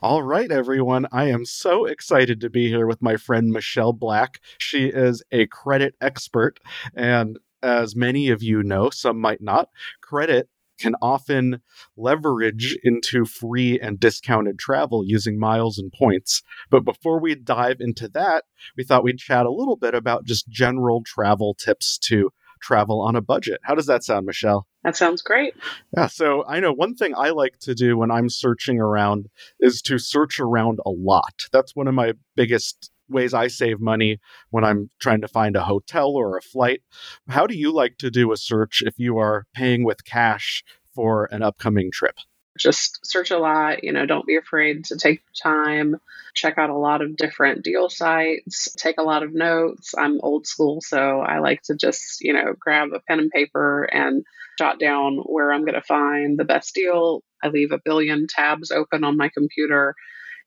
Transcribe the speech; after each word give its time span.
All 0.00 0.22
right, 0.22 0.52
everyone. 0.52 1.06
I 1.10 1.30
am 1.30 1.46
so 1.46 1.86
excited 1.86 2.38
to 2.42 2.50
be 2.50 2.68
here 2.68 2.86
with 2.86 3.00
my 3.00 3.16
friend 3.16 3.50
Michelle 3.50 3.94
Black. 3.94 4.40
She 4.58 4.88
is 4.88 5.22
a 5.32 5.46
credit 5.46 5.94
expert. 6.02 6.60
And 6.94 7.38
as 7.62 7.96
many 7.96 8.28
of 8.28 8.42
you 8.42 8.62
know, 8.62 8.90
some 8.90 9.18
might 9.18 9.40
not, 9.40 9.70
credit 10.02 10.50
can 10.78 10.96
often 11.00 11.62
leverage 11.96 12.76
into 12.82 13.24
free 13.24 13.80
and 13.80 13.98
discounted 13.98 14.58
travel 14.58 15.02
using 15.02 15.38
miles 15.38 15.78
and 15.78 15.90
points. 15.90 16.42
But 16.68 16.84
before 16.84 17.18
we 17.18 17.34
dive 17.34 17.78
into 17.80 18.06
that, 18.08 18.44
we 18.76 18.84
thought 18.84 19.02
we'd 19.02 19.16
chat 19.16 19.46
a 19.46 19.50
little 19.50 19.76
bit 19.76 19.94
about 19.94 20.26
just 20.26 20.46
general 20.50 21.02
travel 21.06 21.54
tips 21.54 21.96
to 22.00 22.30
travel 22.66 23.00
on 23.00 23.14
a 23.14 23.20
budget. 23.20 23.60
How 23.62 23.76
does 23.76 23.86
that 23.86 24.02
sound, 24.02 24.26
Michelle? 24.26 24.66
That 24.82 24.96
sounds 24.96 25.22
great. 25.22 25.54
Yeah, 25.96 26.08
so 26.08 26.44
I 26.46 26.58
know 26.58 26.72
one 26.72 26.96
thing 26.96 27.14
I 27.16 27.30
like 27.30 27.58
to 27.60 27.74
do 27.74 27.96
when 27.96 28.10
I'm 28.10 28.28
searching 28.28 28.80
around 28.80 29.28
is 29.60 29.80
to 29.82 29.98
search 29.98 30.40
around 30.40 30.80
a 30.84 30.90
lot. 30.90 31.46
That's 31.52 31.76
one 31.76 31.86
of 31.86 31.94
my 31.94 32.14
biggest 32.34 32.90
ways 33.08 33.32
I 33.34 33.46
save 33.46 33.80
money 33.80 34.18
when 34.50 34.64
I'm 34.64 34.90
trying 34.98 35.20
to 35.20 35.28
find 35.28 35.54
a 35.54 35.62
hotel 35.62 36.10
or 36.10 36.36
a 36.36 36.42
flight. 36.42 36.82
How 37.28 37.46
do 37.46 37.56
you 37.56 37.72
like 37.72 37.98
to 37.98 38.10
do 38.10 38.32
a 38.32 38.36
search 38.36 38.82
if 38.84 38.94
you 38.98 39.16
are 39.18 39.46
paying 39.54 39.84
with 39.84 40.04
cash 40.04 40.64
for 40.92 41.26
an 41.30 41.42
upcoming 41.42 41.92
trip? 41.92 42.16
Just 42.56 43.04
search 43.04 43.30
a 43.30 43.38
lot, 43.38 43.84
you 43.84 43.92
know, 43.92 44.06
don't 44.06 44.26
be 44.26 44.36
afraid 44.36 44.84
to 44.86 44.96
take 44.96 45.22
time, 45.42 45.96
check 46.34 46.58
out 46.58 46.70
a 46.70 46.76
lot 46.76 47.02
of 47.02 47.16
different 47.16 47.64
deal 47.64 47.88
sites, 47.88 48.74
take 48.76 48.98
a 48.98 49.04
lot 49.04 49.22
of 49.22 49.34
notes. 49.34 49.94
I'm 49.96 50.20
old 50.22 50.46
school, 50.46 50.80
so 50.80 51.20
I 51.20 51.38
like 51.38 51.62
to 51.62 51.76
just, 51.76 52.20
you 52.20 52.32
know, 52.32 52.54
grab 52.58 52.88
a 52.94 53.00
pen 53.00 53.20
and 53.20 53.30
paper 53.30 53.84
and 53.84 54.24
jot 54.58 54.78
down 54.78 55.18
where 55.24 55.52
I'm 55.52 55.64
going 55.64 55.74
to 55.74 55.82
find 55.82 56.38
the 56.38 56.44
best 56.44 56.74
deal. 56.74 57.22
I 57.42 57.48
leave 57.48 57.72
a 57.72 57.80
billion 57.84 58.26
tabs 58.28 58.70
open 58.70 59.04
on 59.04 59.16
my 59.16 59.28
computer 59.28 59.94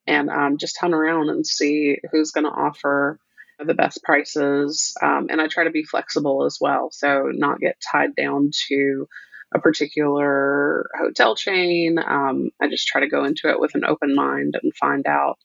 and 0.08 0.30
um, 0.30 0.58
just 0.58 0.80
hunt 0.80 0.94
around 0.94 1.30
and 1.30 1.46
see 1.46 1.98
who's 2.12 2.32
going 2.32 2.46
to 2.46 2.52
offer 2.52 3.20
the 3.64 3.74
best 3.74 4.02
prices. 4.04 4.94
Um, 5.02 5.28
and 5.30 5.42
I 5.42 5.48
try 5.48 5.66
to 5.66 5.70
be 5.72 5.84
flexible 5.84 6.46
as 6.46 6.58
well, 6.60 6.90
so 6.92 7.30
not 7.32 7.60
get 7.60 7.82
tied 7.92 8.16
down 8.16 8.52
to 8.70 9.08
a 9.54 9.60
particular 9.60 10.90
hotel 11.00 11.36
chain. 11.36 11.98
Um, 11.98 12.52
I 12.62 12.68
just 12.70 12.88
try 12.88 13.02
to 13.02 13.10
go 13.10 13.24
into 13.24 13.50
it 13.50 13.60
with 13.60 13.76
an 13.76 13.86
open 13.86 14.16
mind 14.16 14.56
and 14.62 14.76
find 14.76 15.06
out, 15.08 15.38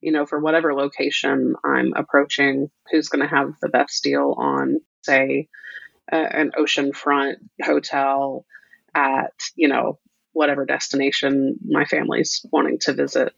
you 0.00 0.12
know, 0.12 0.26
for 0.26 0.40
whatever 0.40 0.74
location 0.74 1.54
I'm 1.64 1.92
approaching, 1.94 2.70
who's 2.90 3.08
going 3.08 3.26
to 3.26 3.34
have 3.34 3.54
the 3.62 3.68
best 3.68 4.02
deal 4.02 4.34
on, 4.36 4.80
say, 5.02 5.48
uh, 6.12 6.16
an 6.16 6.52
oceanfront 6.58 7.36
hotel 7.62 8.44
at, 8.94 9.32
you 9.56 9.68
know, 9.68 9.98
whatever 10.32 10.64
destination 10.64 11.56
my 11.64 11.84
family's 11.84 12.44
wanting 12.50 12.78
to 12.80 12.92
visit 12.92 13.32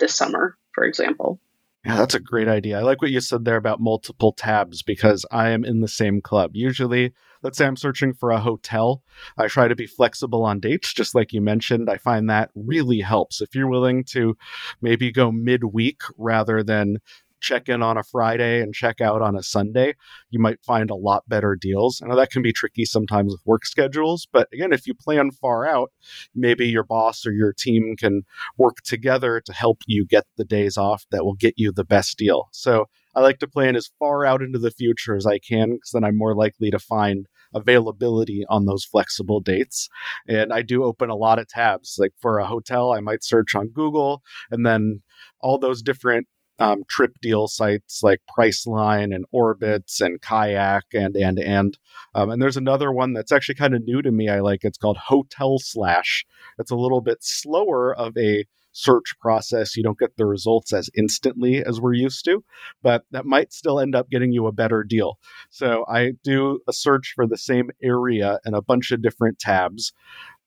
this 0.00 0.14
summer, 0.14 0.56
for 0.74 0.84
example. 0.84 1.38
Yeah, 1.84 1.96
that's 1.96 2.14
a 2.14 2.20
great 2.20 2.48
idea. 2.48 2.78
I 2.78 2.82
like 2.82 3.02
what 3.02 3.10
you 3.10 3.20
said 3.20 3.44
there 3.44 3.56
about 3.56 3.80
multiple 3.80 4.32
tabs 4.32 4.82
because 4.82 5.26
I 5.30 5.50
am 5.50 5.64
in 5.64 5.80
the 5.80 5.88
same 5.88 6.20
club. 6.20 6.52
Usually, 6.54 7.12
let's 7.42 7.58
say 7.58 7.66
I'm 7.66 7.76
searching 7.76 8.14
for 8.14 8.30
a 8.30 8.40
hotel, 8.40 9.02
I 9.36 9.48
try 9.48 9.68
to 9.68 9.76
be 9.76 9.86
flexible 9.86 10.44
on 10.44 10.60
dates, 10.60 10.92
just 10.92 11.14
like 11.14 11.32
you 11.32 11.40
mentioned. 11.40 11.90
I 11.90 11.96
find 11.98 12.28
that 12.30 12.50
really 12.54 13.00
helps. 13.00 13.40
If 13.40 13.54
you're 13.54 13.68
willing 13.68 14.04
to 14.10 14.36
maybe 14.80 15.12
go 15.12 15.32
midweek 15.32 16.00
rather 16.16 16.62
than 16.62 16.98
check 17.42 17.68
in 17.68 17.82
on 17.82 17.98
a 17.98 18.04
Friday 18.04 18.62
and 18.62 18.72
check 18.72 19.00
out 19.00 19.20
on 19.20 19.36
a 19.36 19.42
Sunday, 19.42 19.94
you 20.30 20.38
might 20.38 20.64
find 20.64 20.90
a 20.90 20.94
lot 20.94 21.28
better 21.28 21.56
deals. 21.60 22.00
I 22.02 22.06
know 22.06 22.16
that 22.16 22.30
can 22.30 22.40
be 22.40 22.52
tricky 22.52 22.84
sometimes 22.84 23.32
with 23.32 23.42
work 23.44 23.66
schedules, 23.66 24.26
but 24.32 24.48
again, 24.52 24.72
if 24.72 24.86
you 24.86 24.94
plan 24.94 25.32
far 25.32 25.66
out, 25.66 25.90
maybe 26.34 26.66
your 26.66 26.84
boss 26.84 27.26
or 27.26 27.32
your 27.32 27.52
team 27.52 27.96
can 27.98 28.22
work 28.56 28.76
together 28.84 29.40
to 29.44 29.52
help 29.52 29.78
you 29.86 30.06
get 30.06 30.24
the 30.36 30.44
days 30.44 30.78
off 30.78 31.04
that 31.10 31.24
will 31.24 31.34
get 31.34 31.54
you 31.56 31.72
the 31.72 31.84
best 31.84 32.16
deal. 32.16 32.48
So 32.52 32.86
I 33.14 33.20
like 33.20 33.40
to 33.40 33.48
plan 33.48 33.76
as 33.76 33.90
far 33.98 34.24
out 34.24 34.40
into 34.40 34.58
the 34.58 34.70
future 34.70 35.16
as 35.16 35.26
I 35.26 35.38
can 35.38 35.72
because 35.72 35.90
then 35.92 36.04
I'm 36.04 36.16
more 36.16 36.34
likely 36.34 36.70
to 36.70 36.78
find 36.78 37.26
availability 37.54 38.44
on 38.48 38.66
those 38.66 38.84
flexible 38.84 39.40
dates. 39.40 39.88
And 40.28 40.52
I 40.52 40.62
do 40.62 40.84
open 40.84 41.10
a 41.10 41.16
lot 41.16 41.38
of 41.38 41.48
tabs. 41.48 41.96
Like 41.98 42.12
for 42.20 42.38
a 42.38 42.46
hotel, 42.46 42.92
I 42.92 43.00
might 43.00 43.24
search 43.24 43.54
on 43.54 43.68
Google 43.68 44.22
and 44.50 44.64
then 44.64 45.02
all 45.40 45.58
those 45.58 45.82
different 45.82 46.26
um, 46.58 46.84
trip 46.88 47.12
deal 47.20 47.48
sites 47.48 48.02
like 48.02 48.20
Priceline 48.38 49.14
and 49.14 49.24
Orbitz 49.34 50.00
and 50.00 50.20
Kayak 50.20 50.84
and 50.92 51.16
and 51.16 51.38
and 51.38 51.78
um, 52.14 52.30
and 52.30 52.40
there's 52.40 52.56
another 52.56 52.92
one 52.92 53.14
that's 53.14 53.32
actually 53.32 53.56
kind 53.56 53.74
of 53.74 53.82
new 53.84 54.02
to 54.02 54.12
me. 54.12 54.28
I 54.28 54.40
like 54.40 54.60
it's 54.62 54.78
called 54.78 54.98
Hotel 54.98 55.58
Slash. 55.58 56.24
It's 56.58 56.70
a 56.70 56.76
little 56.76 57.00
bit 57.00 57.18
slower 57.20 57.94
of 57.94 58.16
a 58.16 58.44
search 58.72 59.14
process. 59.20 59.76
You 59.76 59.82
don't 59.82 59.98
get 59.98 60.16
the 60.16 60.26
results 60.26 60.72
as 60.72 60.90
instantly 60.96 61.64
as 61.64 61.80
we're 61.80 61.94
used 61.94 62.24
to, 62.24 62.42
but 62.82 63.04
that 63.10 63.26
might 63.26 63.52
still 63.52 63.78
end 63.78 63.94
up 63.94 64.10
getting 64.10 64.32
you 64.32 64.46
a 64.46 64.52
better 64.52 64.82
deal. 64.82 65.18
So 65.50 65.84
I 65.88 66.12
do 66.24 66.60
a 66.68 66.72
search 66.72 67.12
for 67.14 67.26
the 67.26 67.36
same 67.36 67.70
area 67.82 68.38
and 68.44 68.54
a 68.54 68.62
bunch 68.62 68.90
of 68.90 69.02
different 69.02 69.38
tabs. 69.38 69.92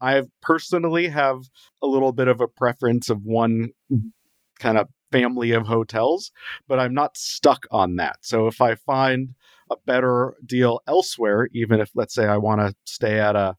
I 0.01 0.23
personally 0.41 1.07
have 1.07 1.43
a 1.81 1.87
little 1.87 2.11
bit 2.11 2.27
of 2.27 2.41
a 2.41 2.47
preference 2.47 3.09
of 3.09 3.23
one 3.23 3.69
kind 4.59 4.77
of 4.77 4.89
family 5.11 5.51
of 5.51 5.67
hotels, 5.67 6.31
but 6.67 6.79
I'm 6.79 6.93
not 6.93 7.15
stuck 7.15 7.65
on 7.71 7.95
that. 7.95 8.17
So 8.21 8.47
if 8.47 8.59
I 8.61 8.75
find 8.75 9.35
a 9.71 9.75
better 9.85 10.35
deal 10.45 10.81
elsewhere, 10.87 11.47
even 11.53 11.79
if, 11.79 11.89
let's 11.95 12.13
say, 12.13 12.25
I 12.25 12.37
want 12.37 12.61
to 12.61 12.75
stay 12.85 13.19
at 13.19 13.35
a, 13.35 13.55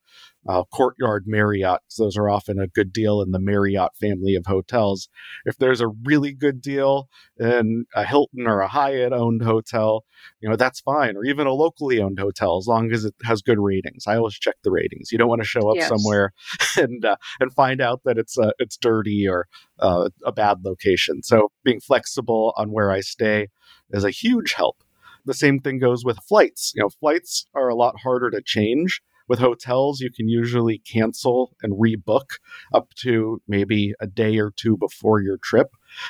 a 0.49 0.65
Courtyard 0.65 1.25
Marriott, 1.27 1.81
those 1.99 2.17
are 2.17 2.29
often 2.29 2.59
a 2.59 2.67
good 2.67 2.93
deal 2.93 3.21
in 3.21 3.33
the 3.33 3.39
Marriott 3.39 3.97
family 4.01 4.35
of 4.35 4.47
hotels. 4.47 5.09
If 5.45 5.57
there's 5.57 5.81
a 5.81 5.89
really 5.89 6.33
good 6.33 6.61
deal 6.61 7.09
in 7.39 7.87
a 7.95 8.05
Hilton 8.05 8.47
or 8.47 8.61
a 8.61 8.69
Hyatt 8.69 9.13
owned 9.13 9.43
hotel, 9.43 10.05
you 10.41 10.49
know, 10.49 10.57
that's 10.57 10.81
fine, 10.81 11.17
or 11.17 11.25
even 11.25 11.47
a 11.47 11.53
locally 11.53 12.01
owned 12.01 12.19
hotel, 12.19 12.59
as 12.59 12.67
long 12.67 12.93
as 12.93 13.05
it 13.05 13.15
has 13.25 13.43
good 13.43 13.59
ratings. 13.59 14.07
I 14.07 14.17
always 14.17 14.35
check 14.35 14.57
the 14.63 14.71
ratings. 14.71 15.13
You 15.13 15.19
don't 15.19 15.29
want 15.29 15.43
to 15.43 15.49
show 15.49 15.69
up 15.71 15.77
yes. 15.77 15.89
somewhere 15.89 16.33
and 16.77 17.05
uh, 17.05 17.17
and 17.41 17.53
find 17.53 17.81
out 17.81 18.03
that 18.05 18.19
it's 18.19 18.39
uh, 18.39 18.53
it's 18.59 18.77
dirty 18.77 19.27
or 19.29 19.47
uh, 19.79 20.11
a 20.25 20.33
bad 20.33 20.65
location. 20.65 21.23
So 21.23 21.51
being 21.65 21.81
flexible 21.81 22.55
on 22.57 22.71
where 22.71 22.91
I 22.91 23.01
stay 23.01 23.49
is 23.91 24.05
a 24.05 24.11
huge 24.11 24.53
help. 24.53 24.83
The 25.25 25.35
same 25.35 25.59
thing 25.59 25.81
goes 25.81 26.05
with 26.05 26.19
flights. 26.29 26.73
You 26.75 26.83
know, 26.83 26.89
flights 26.89 27.47
are 27.55 27.69
a 27.69 27.75
lot 27.75 27.97
harder 28.01 28.31
to 28.31 28.41
change. 28.41 29.03
With 29.29 29.39
hotels, 29.39 30.01
you 30.01 30.11
can 30.11 30.29
usually 30.29 30.79
cancel 30.79 31.57
and 31.63 31.73
rebook 31.75 32.39
up 32.73 32.95
to 33.03 33.43
maybe 33.49 33.93
a 34.01 34.07
day 34.07 34.39
or 34.39 34.53
two 34.55 34.77
before 34.77 35.21
your 35.21 35.39
trip. 35.39 35.69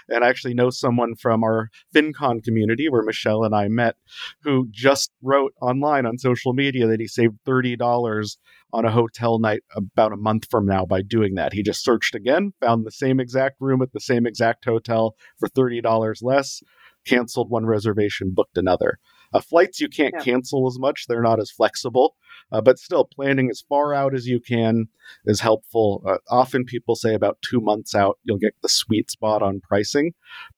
And 0.09 0.25
I 0.25 0.29
actually 0.29 0.55
know 0.55 0.71
someone 0.71 1.15
from 1.15 1.43
our 1.45 1.71
FinCon 1.95 2.43
community 2.43 2.89
where 2.89 3.03
Michelle 3.03 3.45
and 3.45 3.55
I 3.55 3.69
met 3.69 3.97
who 4.43 4.69
just 4.71 5.11
wrote 5.23 5.55
online 5.61 6.07
on 6.07 6.19
social 6.19 6.53
media 6.53 6.87
that 6.87 7.01
he 7.01 7.07
saved 7.07 7.37
$30 7.47 8.37
on 8.73 8.85
a 8.85 8.91
hotel 8.91 9.39
night 9.39 9.63
about 9.75 10.13
a 10.13 10.17
month 10.17 10.47
from 10.51 10.67
now 10.67 10.85
by 10.85 11.03
doing 11.03 11.35
that. 11.35 11.53
He 11.53 11.63
just 11.63 11.85
searched 11.85 12.15
again, 12.15 12.53
found 12.61 12.85
the 12.85 12.91
same 12.91 13.21
exact 13.21 13.57
room 13.61 13.81
at 13.81 13.93
the 13.93 14.01
same 14.01 14.27
exact 14.27 14.65
hotel 14.65 15.15
for 15.39 15.49
$30 15.49 16.19
less, 16.23 16.63
canceled 17.07 17.51
one 17.51 17.65
reservation, 17.65 18.33
booked 18.35 18.59
another. 18.59 18.99
Uh, 19.37 19.41
flights 19.41 19.81
you 19.81 19.89
can't 19.89 20.15
yeah. 20.17 20.23
cancel 20.23 20.67
as 20.67 20.79
much; 20.79 21.07
they're 21.07 21.23
not 21.23 21.41
as 21.41 21.51
flexible. 21.51 22.17
Uh, 22.53 22.61
but 22.61 22.79
still, 22.79 23.05
planning 23.05 23.51
as 23.51 23.65
far 23.69 23.93
out 23.93 24.15
as 24.15 24.27
you 24.27 24.39
can 24.41 24.87
is 25.25 25.41
helpful. 25.41 26.03
Uh, 26.07 26.19
often, 26.31 26.65
people 26.65 26.95
say 26.95 27.15
about 27.15 27.39
two 27.43 27.61
months 27.61 27.95
out, 27.95 28.19
you'll 28.23 28.39
get 28.39 28.55
the 28.63 28.69
sweet 28.69 29.11
spot 29.11 29.43
on 29.43 29.61
pricing. 29.61 30.13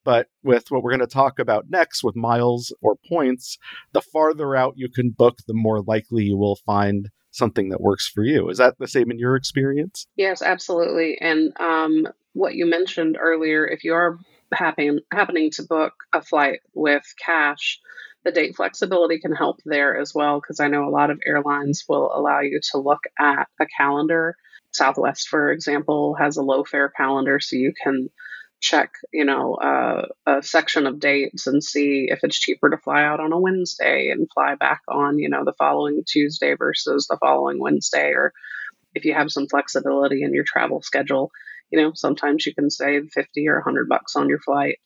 But 0.05 0.29
with 0.43 0.71
what 0.71 0.83
we're 0.83 0.91
going 0.91 1.01
to 1.01 1.07
talk 1.07 1.39
about 1.39 1.71
next, 1.71 2.05
with 2.05 2.15
miles 2.15 2.75
or 2.83 2.97
points, 3.09 3.59
the 3.93 4.03
farther 4.03 4.55
out 4.55 4.75
you 4.77 4.89
can 4.91 5.11
book, 5.11 5.39
the 5.47 5.55
more 5.55 5.81
likely 5.81 6.25
you 6.25 6.37
will 6.37 6.57
find 6.67 7.09
something 7.31 7.71
that 7.71 7.81
works 7.81 8.09
for 8.09 8.23
you. 8.23 8.49
Is 8.51 8.59
that 8.59 8.79
the 8.79 8.89
same 8.89 9.11
in 9.11 9.19
your 9.19 9.37
experience? 9.37 10.07
Yes, 10.17 10.43
absolutely. 10.43 11.19
And 11.21 11.53
um, 11.61 12.07
what 12.35 12.55
you 12.55 12.67
mentioned 12.67 13.17
earlier, 13.21 13.67
if 13.67 13.85
you 13.85 13.95
are 13.95 14.19
happen, 14.53 15.01
happening 15.13 15.51
to 15.53 15.63
book 15.63 15.93
a 16.13 16.23
flight 16.23 16.61
with 16.75 17.05
cash, 17.25 17.81
the 18.29 18.33
date 18.33 18.57
flexibility 18.57 19.19
can 19.19 19.35
help 19.35 19.59
there 19.65 19.99
as 19.99 20.15
well 20.15 20.39
because 20.39 20.61
I 20.61 20.69
know 20.69 20.87
a 20.87 20.91
lot 20.91 21.11
of 21.11 21.19
airlines 21.25 21.85
will 21.89 22.15
allow 22.15 22.41
you 22.41 22.61
to 22.73 22.79
look 22.79 23.05
at 23.19 23.49
a 23.59 23.65
calendar. 23.75 24.37
Southwest, 24.71 25.29
for 25.29 25.51
example, 25.51 26.15
has 26.15 26.37
a 26.37 26.43
low 26.43 26.63
fare 26.63 26.91
calendar, 26.91 27.41
so 27.41 27.57
you 27.57 27.73
can 27.83 28.11
check, 28.61 28.91
you 29.15 29.25
know, 29.25 29.55
uh, 29.55 30.03
a 30.27 30.43
section 30.43 30.87
of 30.87 31.01
dates 31.01 31.47
and 31.47 31.65
see 31.65 32.09
if 32.11 32.21
it's 32.23 32.39
cheaper 32.39 32.69
to 32.69 32.77
fly 32.77 33.03
out 33.03 33.19
on 33.19 33.33
a 33.33 33.41
Wednesday 33.41 34.11
and 34.11 34.29
fly 34.35 34.57
back 34.57 34.83
on, 34.89 35.19
you 35.19 35.31
know, 35.31 35.45
the 35.47 35.55
following 35.57 36.03
Tuesday 36.07 36.55
versus 36.55 37.07
the 37.09 37.17
following 37.19 37.59
Wednesday, 37.59 38.11
or 38.11 38.35
if 38.95 39.07
you 39.07 39.15
have 39.15 39.31
some 39.31 39.47
flexibility 39.49 40.23
in 40.23 40.35
your 40.35 40.45
travel 40.45 40.83
schedule, 40.83 41.31
you 41.71 41.81
know, 41.81 41.93
sometimes 41.95 42.45
you 42.45 42.55
can 42.55 42.69
save 42.69 43.09
50 43.15 43.49
or 43.49 43.55
100 43.55 43.89
bucks 43.89 44.17
on 44.17 44.29
your 44.29 44.41
flight 44.41 44.77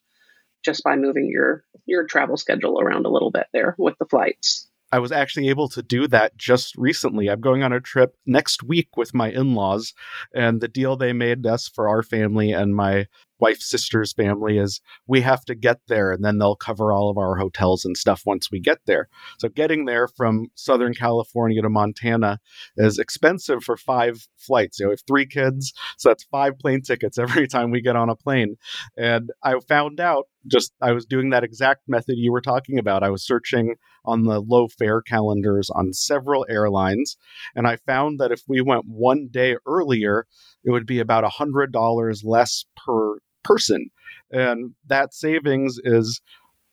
just 0.63 0.83
by 0.85 0.97
moving 0.97 1.29
your 1.31 1.65
your 1.87 2.07
travel 2.07 2.37
schedule 2.37 2.81
around 2.81 3.07
a 3.07 3.11
little 3.11 3.31
bit 3.31 3.47
there 3.53 3.75
with 3.79 3.97
the 3.99 4.07
flights. 4.07 4.69
I 4.93 4.99
was 4.99 5.11
actually 5.11 5.49
able 5.49 5.71
to 5.71 5.83
do 5.83 6.07
that 6.09 6.37
just 6.37 6.77
recently. 6.77 7.29
I'm 7.29 7.41
going 7.41 7.63
on 7.63 7.73
a 7.73 7.81
trip 7.81 8.15
next 8.27 8.63
week 8.63 8.95
with 8.95 9.15
my 9.15 9.31
in 9.31 9.55
laws, 9.55 9.95
and 10.35 10.61
the 10.61 10.69
deal 10.69 10.97
they 10.97 11.15
made 11.15 11.47
us 11.47 11.67
for 11.67 11.89
our 11.89 12.03
family 12.03 12.53
and 12.53 12.77
my 12.77 13.07
wife's 13.43 13.69
sister's 13.69 14.13
family 14.13 14.57
is 14.57 14.81
we 15.09 15.21
have 15.21 15.45
to 15.45 15.57
get 15.57 15.81
there 15.89 16.13
and 16.13 16.25
then 16.25 16.39
they'll 16.39 16.55
cover 16.55 16.93
all 16.93 17.11
of 17.11 17.19
our 17.19 17.35
hotels 17.35 17.85
and 17.85 17.97
stuff 17.97 18.23
once 18.25 18.53
we 18.53 18.61
get 18.61 18.79
there. 18.87 19.09
So 19.41 19.49
getting 19.49 19.85
there 19.85 20.07
from 20.07 20.47
Southern 20.55 20.95
California 20.95 21.61
to 21.61 21.69
Montana 21.69 22.39
is 22.77 23.01
expensive 23.01 23.65
for 23.65 23.77
five 23.77 24.29
flights. 24.39 24.79
You 24.79 24.85
know, 24.85 24.91
we 24.91 24.93
have 24.93 25.03
three 25.09 25.27
kids, 25.27 25.73
so 25.99 26.11
that's 26.11 26.23
five 26.25 26.57
plane 26.61 26.83
tickets 26.83 27.19
every 27.19 27.49
time 27.49 27.73
we 27.73 27.81
get 27.81 27.97
on 27.97 28.09
a 28.09 28.15
plane. 28.15 28.57
And 28.97 29.33
I 29.43 29.59
found 29.67 29.99
out 29.99 30.29
just 30.47 30.73
I 30.81 30.93
was 30.93 31.05
doing 31.05 31.31
that 31.31 31.45
exact 31.45 31.83
method 31.89 32.17
you 32.17 32.33
were 32.33 32.41
talking 32.41 32.79
about. 32.79 33.03
I 33.03 33.11
was 33.11 33.25
searching 33.25 33.77
on 34.05 34.25
the 34.25 34.41
low 34.41 34.69
fare 34.69 35.03
calendars 35.03 35.71
on 35.71 35.93
several 35.93 36.47
airlines, 36.49 37.17
and 37.55 37.67
I 37.67 37.77
found 37.77 38.19
that 38.21 38.33
if 38.33 38.43
we 38.49 38.61
went 38.61 38.85
one 38.87 39.29
day 39.31 39.57
earlier, 39.67 40.27
it 40.65 40.71
would 40.71 40.87
be 40.87 40.99
about 40.99 41.25
a 41.25 41.29
hundred 41.29 41.73
dollars 41.73 42.23
less 42.25 42.65
per 42.85 43.19
person. 43.45 43.91
And 44.31 44.73
that 44.87 45.15
savings 45.15 45.79
is 45.85 46.21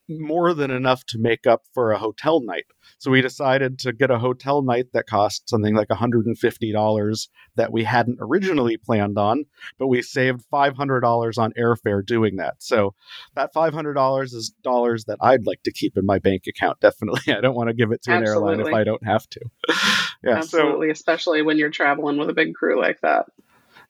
more 0.10 0.54
than 0.54 0.72
enough 0.72 1.06
to 1.08 1.18
make 1.20 1.46
up 1.46 1.64
for 1.74 1.92
a 1.92 2.00
hotel 2.00 2.42
night. 2.42 2.66
So 2.98 3.12
we 3.12 3.22
decided 3.22 3.80
to 3.80 3.94
get 3.94 4.12
a 4.12 4.20
hotel 4.20 4.62
night 4.62 4.88
that 4.94 5.08
cost 5.08 5.50
something 5.50 5.76
like 5.76 5.90
$150 5.90 7.28
that 7.56 7.72
we 7.72 7.84
hadn't 7.84 8.18
originally 8.20 8.78
planned 8.78 9.18
on, 9.18 9.46
but 9.78 9.88
we 9.88 10.02
saved 10.02 10.44
$500 10.52 11.38
on 11.38 11.54
airfare 11.54 12.06
doing 12.06 12.38
that. 12.38 12.56
So 12.60 12.96
that 13.36 13.54
$500 13.54 14.24
is 14.24 14.54
dollars 14.64 15.06
that 15.06 15.18
I'd 15.22 15.46
like 15.46 15.64
to 15.64 15.72
keep 15.72 15.98
in 15.98 16.06
my 16.06 16.20
bank 16.20 16.44
account. 16.48 16.80
Definitely. 16.82 17.34
I 17.34 17.42
don't 17.42 17.56
want 17.56 17.70
to 17.70 17.74
give 17.74 17.92
it 17.92 18.02
to 18.04 18.12
Absolutely. 18.12 18.54
an 18.54 18.60
airline 18.60 18.68
if 18.68 18.74
I 18.74 18.84
don't 18.84 19.06
have 19.06 19.30
to. 19.30 19.40
yeah, 20.24 20.38
Absolutely, 20.38 20.88
so, 20.90 20.92
especially 20.92 21.42
when 21.42 21.58
you're 21.58 21.70
traveling 21.70 22.18
with 22.18 22.30
a 22.30 22.34
big 22.34 22.54
crew 22.54 22.80
like 22.80 23.00
that. 23.02 23.28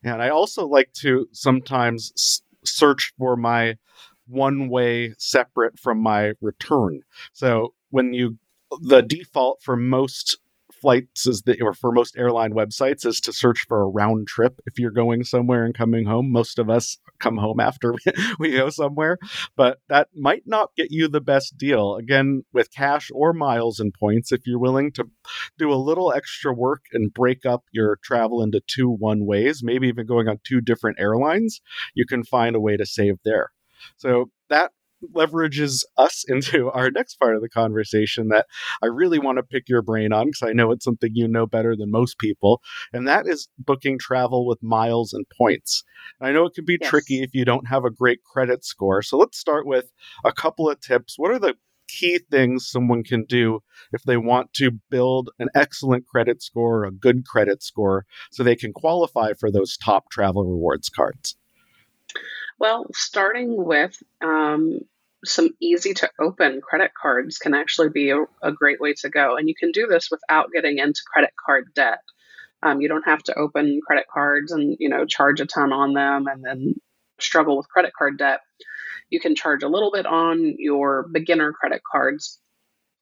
Yeah, 0.04 0.13
and 0.13 0.21
I 0.21 0.30
also 0.30 0.68
like 0.68 0.94
to 1.01 1.27
sometimes 1.31 2.12
s- 2.16 2.42
search 2.63 3.13
for 3.18 3.36
my 3.36 3.77
one 4.29 4.69
way 4.69 5.13
separate 5.17 5.79
from 5.79 6.01
my 6.01 6.33
return. 6.41 7.01
So 7.33 7.73
when 7.89 8.13
you, 8.13 8.37
the 8.81 9.01
default 9.01 9.61
for 9.61 9.75
most 9.75 10.37
flights 10.79 11.27
is 11.27 11.41
that, 11.43 11.61
or 11.61 11.73
for 11.73 11.91
most 11.91 12.17
airline 12.17 12.53
websites, 12.53 13.05
is 13.05 13.19
to 13.21 13.33
search 13.33 13.65
for 13.67 13.81
a 13.81 13.87
round 13.87 14.27
trip 14.27 14.59
if 14.65 14.79
you're 14.79 14.91
going 14.91 15.23
somewhere 15.23 15.65
and 15.65 15.75
coming 15.75 16.05
home. 16.05 16.31
Most 16.31 16.59
of 16.59 16.69
us 16.69 16.97
come 17.19 17.37
home 17.37 17.59
after 17.59 17.93
we 18.39 18.51
go 18.51 18.69
somewhere, 18.69 19.17
but 19.55 19.79
that 19.89 20.07
might 20.15 20.43
not 20.45 20.71
get 20.75 20.91
you 20.91 21.07
the 21.07 21.21
best 21.21 21.57
deal. 21.57 21.95
Again, 21.95 22.43
with 22.53 22.73
cash 22.73 23.11
or 23.13 23.33
miles 23.33 23.79
and 23.79 23.93
points, 23.93 24.31
if 24.31 24.41
you're 24.45 24.59
willing 24.59 24.91
to 24.93 25.05
do 25.57 25.71
a 25.71 25.75
little 25.75 26.13
extra 26.13 26.53
work 26.53 26.85
and 26.93 27.13
break 27.13 27.45
up 27.45 27.63
your 27.71 27.99
travel 28.03 28.41
into 28.41 28.61
two 28.65 28.89
one 28.89 29.25
ways, 29.25 29.61
maybe 29.63 29.87
even 29.87 30.05
going 30.05 30.27
on 30.27 30.39
two 30.43 30.61
different 30.61 30.99
airlines, 30.99 31.61
you 31.93 32.05
can 32.05 32.23
find 32.23 32.55
a 32.55 32.61
way 32.61 32.77
to 32.77 32.85
save 32.85 33.15
there. 33.23 33.51
So 33.97 34.29
that 34.49 34.71
leverages 35.13 35.83
us 35.97 36.25
into 36.27 36.69
our 36.71 36.91
next 36.91 37.15
part 37.15 37.35
of 37.35 37.41
the 37.41 37.49
conversation 37.49 38.29
that 38.29 38.45
I 38.81 38.87
really 38.87 39.19
want 39.19 39.37
to 39.37 39.43
pick 39.43 39.69
your 39.69 39.81
brain 39.81 40.13
on 40.13 40.27
because 40.27 40.43
I 40.43 40.53
know 40.53 40.71
it's 40.71 40.85
something 40.85 41.11
you 41.13 41.27
know 41.27 41.45
better 41.45 41.75
than 41.75 41.91
most 41.91 42.19
people, 42.19 42.61
and 42.93 43.07
that 43.07 43.27
is 43.27 43.49
booking 43.57 43.97
travel 43.99 44.45
with 44.45 44.61
miles 44.61 45.13
and 45.13 45.25
points. 45.37 45.83
I 46.21 46.31
know 46.31 46.45
it 46.45 46.53
can 46.53 46.65
be 46.65 46.77
yes. 46.79 46.89
tricky 46.89 47.21
if 47.21 47.33
you 47.33 47.45
don't 47.45 47.67
have 47.67 47.85
a 47.85 47.91
great 47.91 48.23
credit 48.23 48.65
score. 48.65 49.01
So 49.01 49.17
let's 49.17 49.37
start 49.37 49.65
with 49.65 49.91
a 50.23 50.31
couple 50.31 50.69
of 50.69 50.79
tips. 50.81 51.15
What 51.17 51.31
are 51.31 51.39
the 51.39 51.55
key 51.87 52.19
things 52.29 52.69
someone 52.69 53.03
can 53.03 53.25
do 53.25 53.61
if 53.91 54.03
they 54.03 54.17
want 54.17 54.53
to 54.53 54.71
build 54.91 55.31
an 55.39 55.49
excellent 55.55 56.05
credit 56.05 56.41
score, 56.41 56.85
a 56.85 56.91
good 56.91 57.25
credit 57.25 57.63
score, 57.63 58.05
so 58.31 58.43
they 58.43 58.55
can 58.55 58.73
qualify 58.73 59.33
for 59.33 59.51
those 59.51 59.75
top 59.77 60.09
travel 60.11 60.45
rewards 60.45 60.89
cards? 60.89 61.35
Well, 62.59 62.88
starting 62.94 63.56
with 63.63 63.97
um, 64.21 64.79
some 65.23 65.50
easy 65.61 65.94
to 65.95 66.09
open 66.19 66.61
credit 66.61 66.91
cards 67.00 67.38
can 67.38 67.53
actually 67.53 67.89
be 67.89 68.09
a, 68.09 68.23
a, 68.44 68.51
great 68.51 68.81
way 68.81 68.94
to 68.95 69.09
go. 69.09 69.38
And 69.38 69.47
you 69.47 69.56
can 69.57 69.71
do 69.71 69.88
this 69.88 70.09
without 70.11 70.51
getting 70.53 70.77
into 70.77 71.01
credit 71.11 71.31
card 71.45 71.69
debt. 71.73 72.00
Um, 72.61 72.81
you 72.81 72.89
don't 72.89 73.06
have 73.06 73.23
to 73.23 73.39
open 73.39 73.79
credit 73.85 74.06
cards 74.13 74.51
and 74.51 74.75
you 74.79 74.89
know 74.89 75.06
charge 75.06 75.39
a 75.39 75.45
ton 75.45 75.71
on 75.71 75.94
them 75.94 76.27
and 76.27 76.44
then 76.44 76.75
struggle 77.19 77.56
with 77.56 77.69
credit 77.69 77.94
card 77.97 78.17
debt. 78.17 78.41
You 79.09 79.21
can 79.21 79.35
charge 79.35 79.63
a 79.63 79.69
little 79.69 79.91
bit 79.91 80.06
on 80.06 80.56
your 80.57 81.07
beginner 81.11 81.53
credit 81.53 81.81
cards 81.89 82.39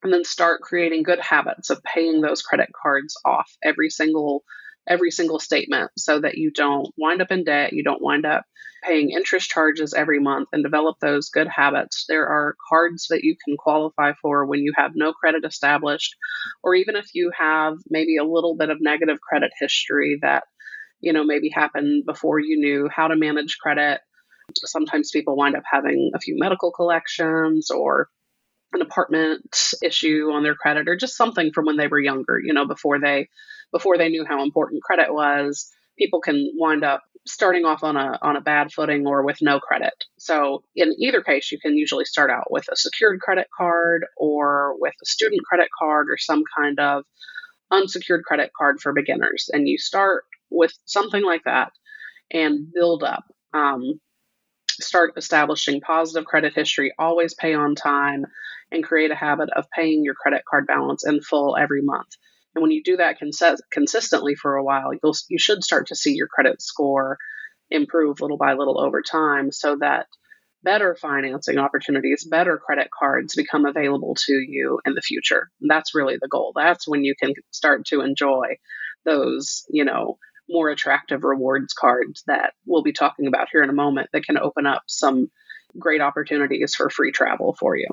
and 0.04 0.14
then 0.14 0.24
start 0.24 0.62
creating 0.62 1.02
good 1.02 1.20
habits 1.20 1.72
of 1.72 1.82
paying 1.84 2.22
those 2.22 2.44
credit 2.44 2.70
cards 2.80 3.20
off 3.26 3.52
every 3.64 3.90
single 3.90 4.44
every 4.88 5.12
single 5.12 5.40
statement 5.40 5.92
so 5.98 6.20
that 6.22 6.38
you 6.38 6.52
don't 6.52 6.88
wind 6.98 7.22
up 7.22 7.32
in 7.32 7.44
debt, 7.44 7.74
you 7.74 7.84
don't 7.84 8.02
wind 8.02 8.26
up 8.26 8.44
paying 8.84 9.10
interest 9.10 9.50
charges 9.50 9.94
every 9.94 10.20
month 10.20 10.48
and 10.54 10.64
develop 10.64 10.98
those 11.02 11.30
good 11.30 11.48
habits. 11.48 12.06
There 12.08 12.28
are 12.28 12.56
cards 12.70 13.08
that 13.10 13.24
you 13.24 13.36
can 13.44 13.58
qualify 13.58 14.14
for 14.22 14.46
when 14.46 14.60
you 14.60 14.72
have 14.76 14.92
no 14.96 15.14
credit 15.14 15.44
established, 15.46 16.16
or 16.64 16.76
even 16.76 16.96
if 16.96 17.08
you 17.14 17.32
have 17.38 17.74
maybe 17.90 18.18
a 18.18 18.24
little 18.24 18.56
bit 18.56 18.70
of 18.70 18.78
negative 18.80 19.20
credit 19.20 19.52
history 19.60 20.20
that, 20.22 20.44
you 21.02 21.12
know, 21.12 21.24
maybe 21.24 21.50
happened 21.50 22.04
before 22.06 22.40
you 22.40 22.58
knew 22.60 22.90
how 22.94 23.08
to 23.08 23.16
manage 23.16 23.58
credit. 23.62 24.00
Sometimes 24.66 25.12
people 25.12 25.36
wind 25.36 25.56
up 25.56 25.64
having 25.70 26.12
a 26.16 26.20
few 26.20 26.36
medical 26.38 26.72
collections 26.72 27.70
or 27.70 28.08
an 28.78 28.86
apartment 28.86 29.74
issue 29.84 30.32
on 30.32 30.44
their 30.44 30.56
credit 30.56 30.88
or 30.88 30.96
just 30.96 31.18
something 31.18 31.52
from 31.52 31.66
when 31.66 31.78
they 31.78 31.88
were 31.88 32.00
younger, 32.00 32.40
you 32.40 32.54
know, 32.54 32.66
before 32.66 33.00
they 33.00 33.28
before 33.72 33.98
they 33.98 34.10
knew 34.10 34.26
how 34.26 34.44
important 34.44 34.84
credit 34.84 35.14
was. 35.14 35.70
People 35.98 36.22
can 36.22 36.52
wind 36.56 36.84
up 36.84 37.02
starting 37.26 37.66
off 37.66 37.84
on 37.84 37.98
a 37.98 38.18
on 38.22 38.36
a 38.36 38.42
bad 38.42 38.72
footing 38.72 39.06
or 39.06 39.24
with 39.24 39.38
no 39.42 39.60
credit. 39.60 40.06
So 40.18 40.64
in 40.76 40.94
either 41.00 41.22
case, 41.22 41.52
you 41.52 41.60
can 41.60 41.76
usually 41.76 42.06
start 42.06 42.30
out 42.30 42.52
with 42.52 42.66
a 42.72 42.76
secured 42.76 43.20
credit 43.20 43.48
card 43.56 44.06
or 44.16 44.76
with 44.80 44.94
a 45.02 45.06
student 45.06 45.42
credit 45.44 45.70
card 45.78 46.08
or 46.10 46.18
some 46.18 46.44
kind 46.58 46.80
of 46.80 47.04
unsecured 47.72 48.24
credit 48.24 48.52
card 48.58 48.80
for 48.80 48.94
beginners. 48.94 49.50
And 49.52 49.68
you 49.68 49.78
start 49.78 50.24
with 50.50 50.72
something 50.86 51.24
like 51.24 51.44
that 51.46 51.72
and 52.32 52.72
build 52.74 53.04
up. 53.04 53.26
Um, 53.54 54.00
start 54.84 55.14
establishing 55.18 55.82
positive 55.82 56.26
credit 56.26 56.54
history, 56.54 56.94
always 56.98 57.34
pay 57.34 57.54
on 57.54 57.76
time, 57.76 58.26
and 58.72 58.84
create 58.84 59.12
a 59.12 59.16
habit 59.16 59.50
of 59.56 59.70
paying 59.72 60.04
your 60.04 60.16
credit 60.16 60.44
card 60.50 60.68
balance 60.68 61.06
in 61.06 61.22
full 61.22 61.56
every 61.58 61.82
month. 61.82 62.10
And 62.56 62.62
when 62.62 62.72
you 62.72 62.84
do 62.84 62.98
that 62.98 63.20
cons- 63.20 63.62
consistently 63.72 64.36
for 64.36 64.56
a 64.56 64.64
while, 64.64 64.92
you'll 64.94 65.16
you 65.30 65.40
should 65.40 65.64
start 65.64 65.88
to 65.88 65.96
see 65.96 66.14
your 66.14 66.28
credit 66.28 66.62
score 66.62 67.18
improve 67.70 68.22
little 68.22 68.38
by 68.38 68.54
little 68.54 68.80
over 68.80 69.02
time, 69.02 69.52
so 69.52 69.78
that 69.80 70.08
better 70.64 70.96
financing 71.00 71.58
opportunities, 71.58 72.28
better 72.30 72.58
credit 72.58 72.90
cards 72.98 73.36
become 73.36 73.66
available 73.66 74.16
to 74.16 74.34
you 74.34 74.80
in 74.86 74.94
the 74.94 75.02
future. 75.02 75.50
And 75.62 75.70
that's 75.70 75.96
really 75.96 76.18
the 76.20 76.28
goal. 76.28 76.52
That's 76.56 76.88
when 76.88 77.04
you 77.04 77.16
can 77.22 77.34
start 77.52 77.86
to 77.88 78.02
enjoy 78.02 78.58
those, 79.06 79.66
you 79.70 79.86
know, 79.86 80.18
more 80.50 80.70
attractive 80.70 81.24
rewards 81.24 81.74
cards 81.74 82.24
that 82.28 82.54
we'll 82.66 82.84
be 82.84 82.94
talking 82.94 83.28
about 83.28 83.48
here 83.52 83.64
in 83.64 83.70
a 83.70 83.74
moment 83.74 84.10
that 84.14 84.26
can 84.26 84.38
open 84.38 84.66
up 84.66 84.84
some 84.88 85.30
great 85.78 86.02
opportunities 86.02 86.76
for 86.76 86.90
free 86.90 87.12
travel 87.12 87.56
for 87.60 87.76
you. 87.76 87.88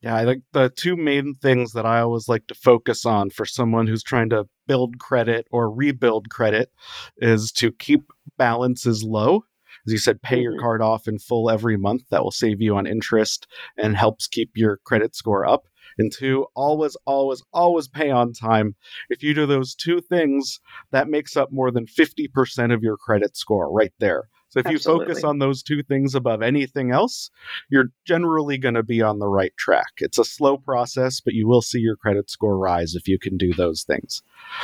Yeah, 0.00 0.14
I 0.14 0.24
think 0.24 0.44
the 0.52 0.70
two 0.70 0.96
main 0.96 1.34
things 1.34 1.72
that 1.72 1.84
I 1.84 2.00
always 2.00 2.28
like 2.28 2.46
to 2.46 2.54
focus 2.54 3.04
on 3.04 3.30
for 3.30 3.44
someone 3.44 3.88
who's 3.88 4.04
trying 4.04 4.30
to 4.30 4.46
build 4.68 4.98
credit 4.98 5.48
or 5.50 5.70
rebuild 5.70 6.30
credit 6.30 6.70
is 7.16 7.50
to 7.52 7.72
keep 7.72 8.12
balances 8.36 9.02
low. 9.02 9.44
As 9.86 9.92
you 9.92 9.98
said, 9.98 10.22
pay 10.22 10.40
your 10.40 10.52
mm-hmm. 10.52 10.60
card 10.60 10.82
off 10.82 11.08
in 11.08 11.18
full 11.18 11.50
every 11.50 11.76
month. 11.76 12.02
That 12.10 12.22
will 12.22 12.30
save 12.30 12.60
you 12.60 12.76
on 12.76 12.86
interest 12.86 13.48
and 13.76 13.96
helps 13.96 14.28
keep 14.28 14.50
your 14.54 14.78
credit 14.84 15.16
score 15.16 15.44
up. 15.44 15.66
And 15.98 16.12
two, 16.12 16.46
always, 16.54 16.96
always, 17.06 17.42
always 17.52 17.88
pay 17.88 18.10
on 18.10 18.32
time. 18.32 18.76
If 19.10 19.22
you 19.22 19.34
do 19.34 19.46
those 19.46 19.74
two 19.74 20.00
things, 20.00 20.60
that 20.92 21.08
makes 21.08 21.36
up 21.36 21.50
more 21.52 21.70
than 21.70 21.86
50% 21.86 22.72
of 22.72 22.82
your 22.82 22.96
credit 22.96 23.36
score 23.36 23.70
right 23.70 23.92
there. 23.98 24.28
So 24.50 24.60
if 24.60 24.66
Absolutely. 24.66 24.72
you 24.72 25.06
focus 25.06 25.24
on 25.24 25.38
those 25.38 25.62
two 25.62 25.82
things 25.82 26.14
above 26.14 26.42
anything 26.42 26.90
else, 26.90 27.30
you're 27.68 27.90
generally 28.06 28.58
going 28.58 28.74
to 28.74 28.82
be 28.82 29.02
on 29.02 29.18
the 29.18 29.28
right 29.28 29.52
track. 29.56 29.92
It's 29.98 30.18
a 30.18 30.24
slow 30.24 30.56
process, 30.56 31.20
but 31.20 31.34
you 31.34 31.46
will 31.46 31.62
see 31.62 31.80
your 31.80 31.96
credit 31.96 32.30
score 32.30 32.56
rise 32.56 32.94
if 32.94 33.06
you 33.06 33.18
can 33.18 33.36
do 33.36 33.52
those 33.52 33.82
things. 33.82 34.22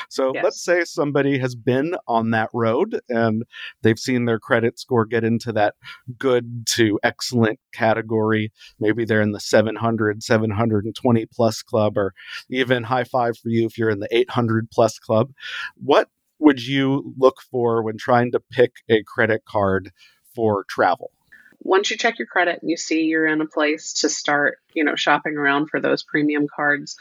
So 0.08 0.32
yes. 0.34 0.44
let's 0.44 0.64
say 0.64 0.84
somebody 0.84 1.38
has 1.38 1.54
been 1.54 1.96
on 2.08 2.30
that 2.30 2.48
road 2.54 3.00
and 3.08 3.44
they've 3.82 3.98
seen 3.98 4.24
their 4.24 4.38
credit 4.38 4.78
score 4.78 5.04
get 5.04 5.24
into 5.24 5.52
that 5.52 5.74
good 6.18 6.66
to 6.68 6.98
excellent 7.02 7.60
category. 7.72 8.52
Maybe 8.80 9.04
they're 9.04 9.20
in 9.20 9.32
the 9.32 9.40
700, 9.40 10.22
720 10.22 11.26
plus 11.26 11.62
club, 11.62 11.98
or 11.98 12.14
even 12.48 12.84
high 12.84 13.04
five 13.04 13.36
for 13.38 13.48
you 13.48 13.66
if 13.66 13.76
you're 13.76 13.90
in 13.90 14.00
the 14.00 14.16
800 14.16 14.70
plus 14.70 14.98
club. 14.98 15.32
What 15.76 16.08
would 16.44 16.64
you 16.64 17.14
look 17.16 17.40
for 17.50 17.82
when 17.82 17.96
trying 17.96 18.32
to 18.32 18.40
pick 18.40 18.72
a 18.90 19.02
credit 19.02 19.44
card 19.46 19.90
for 20.34 20.64
travel? 20.68 21.10
Once 21.60 21.90
you 21.90 21.96
check 21.96 22.18
your 22.18 22.26
credit 22.26 22.58
and 22.60 22.70
you 22.70 22.76
see 22.76 23.04
you're 23.04 23.26
in 23.26 23.40
a 23.40 23.46
place 23.46 23.94
to 23.94 24.10
start, 24.10 24.58
you 24.74 24.84
know, 24.84 24.94
shopping 24.94 25.38
around 25.38 25.70
for 25.70 25.80
those 25.80 26.02
premium 26.02 26.46
cards, 26.54 26.96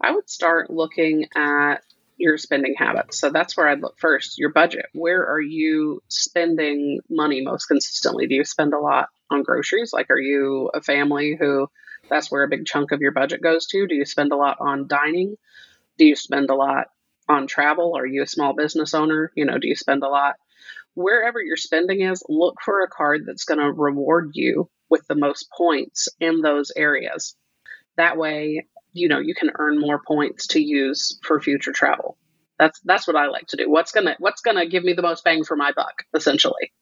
I 0.00 0.12
would 0.12 0.30
start 0.30 0.70
looking 0.70 1.26
at 1.34 1.78
your 2.16 2.38
spending 2.38 2.76
habits. 2.78 3.18
So 3.18 3.30
that's 3.30 3.56
where 3.56 3.68
I'd 3.68 3.80
look 3.80 3.98
first 3.98 4.38
your 4.38 4.52
budget. 4.52 4.86
Where 4.92 5.26
are 5.26 5.40
you 5.40 6.00
spending 6.06 7.00
money 7.10 7.42
most 7.42 7.66
consistently? 7.66 8.28
Do 8.28 8.36
you 8.36 8.44
spend 8.44 8.74
a 8.74 8.78
lot 8.78 9.08
on 9.28 9.42
groceries? 9.42 9.92
Like, 9.92 10.08
are 10.10 10.20
you 10.20 10.70
a 10.72 10.80
family 10.80 11.36
who 11.36 11.66
that's 12.08 12.30
where 12.30 12.44
a 12.44 12.48
big 12.48 12.64
chunk 12.64 12.92
of 12.92 13.00
your 13.00 13.10
budget 13.10 13.42
goes 13.42 13.66
to? 13.68 13.88
Do 13.88 13.96
you 13.96 14.04
spend 14.04 14.30
a 14.30 14.36
lot 14.36 14.58
on 14.60 14.86
dining? 14.86 15.34
Do 15.98 16.04
you 16.04 16.14
spend 16.14 16.50
a 16.50 16.54
lot 16.54 16.86
on 17.28 17.46
travel? 17.46 17.94
Are 17.96 18.06
you 18.06 18.22
a 18.22 18.26
small 18.26 18.54
business 18.54 18.94
owner? 18.94 19.32
You 19.34 19.44
know, 19.44 19.58
do 19.58 19.68
you 19.68 19.76
spend 19.76 20.02
a 20.02 20.08
lot? 20.08 20.36
Wherever 20.94 21.40
your 21.40 21.56
spending 21.56 22.02
is, 22.02 22.22
look 22.28 22.56
for 22.64 22.82
a 22.82 22.88
card 22.88 23.22
that's 23.26 23.44
going 23.44 23.58
to 23.58 23.72
reward 23.72 24.30
you 24.34 24.70
with 24.88 25.06
the 25.08 25.14
most 25.16 25.50
points 25.50 26.08
in 26.20 26.40
those 26.40 26.70
areas. 26.76 27.34
That 27.96 28.16
way, 28.16 28.66
you 28.92 29.08
know, 29.08 29.18
you 29.18 29.34
can 29.34 29.50
earn 29.58 29.80
more 29.80 30.00
points 30.06 30.48
to 30.48 30.60
use 30.60 31.18
for 31.22 31.40
future 31.40 31.72
travel. 31.72 32.16
That's 32.58 32.80
that's 32.84 33.06
what 33.08 33.16
I 33.16 33.26
like 33.26 33.48
to 33.48 33.56
do. 33.56 33.68
What's 33.68 33.90
gonna 33.90 34.14
what's 34.20 34.40
gonna 34.40 34.66
give 34.66 34.84
me 34.84 34.92
the 34.92 35.02
most 35.02 35.24
bang 35.24 35.42
for 35.42 35.56
my 35.56 35.72
buck, 35.72 36.04
essentially. 36.14 36.72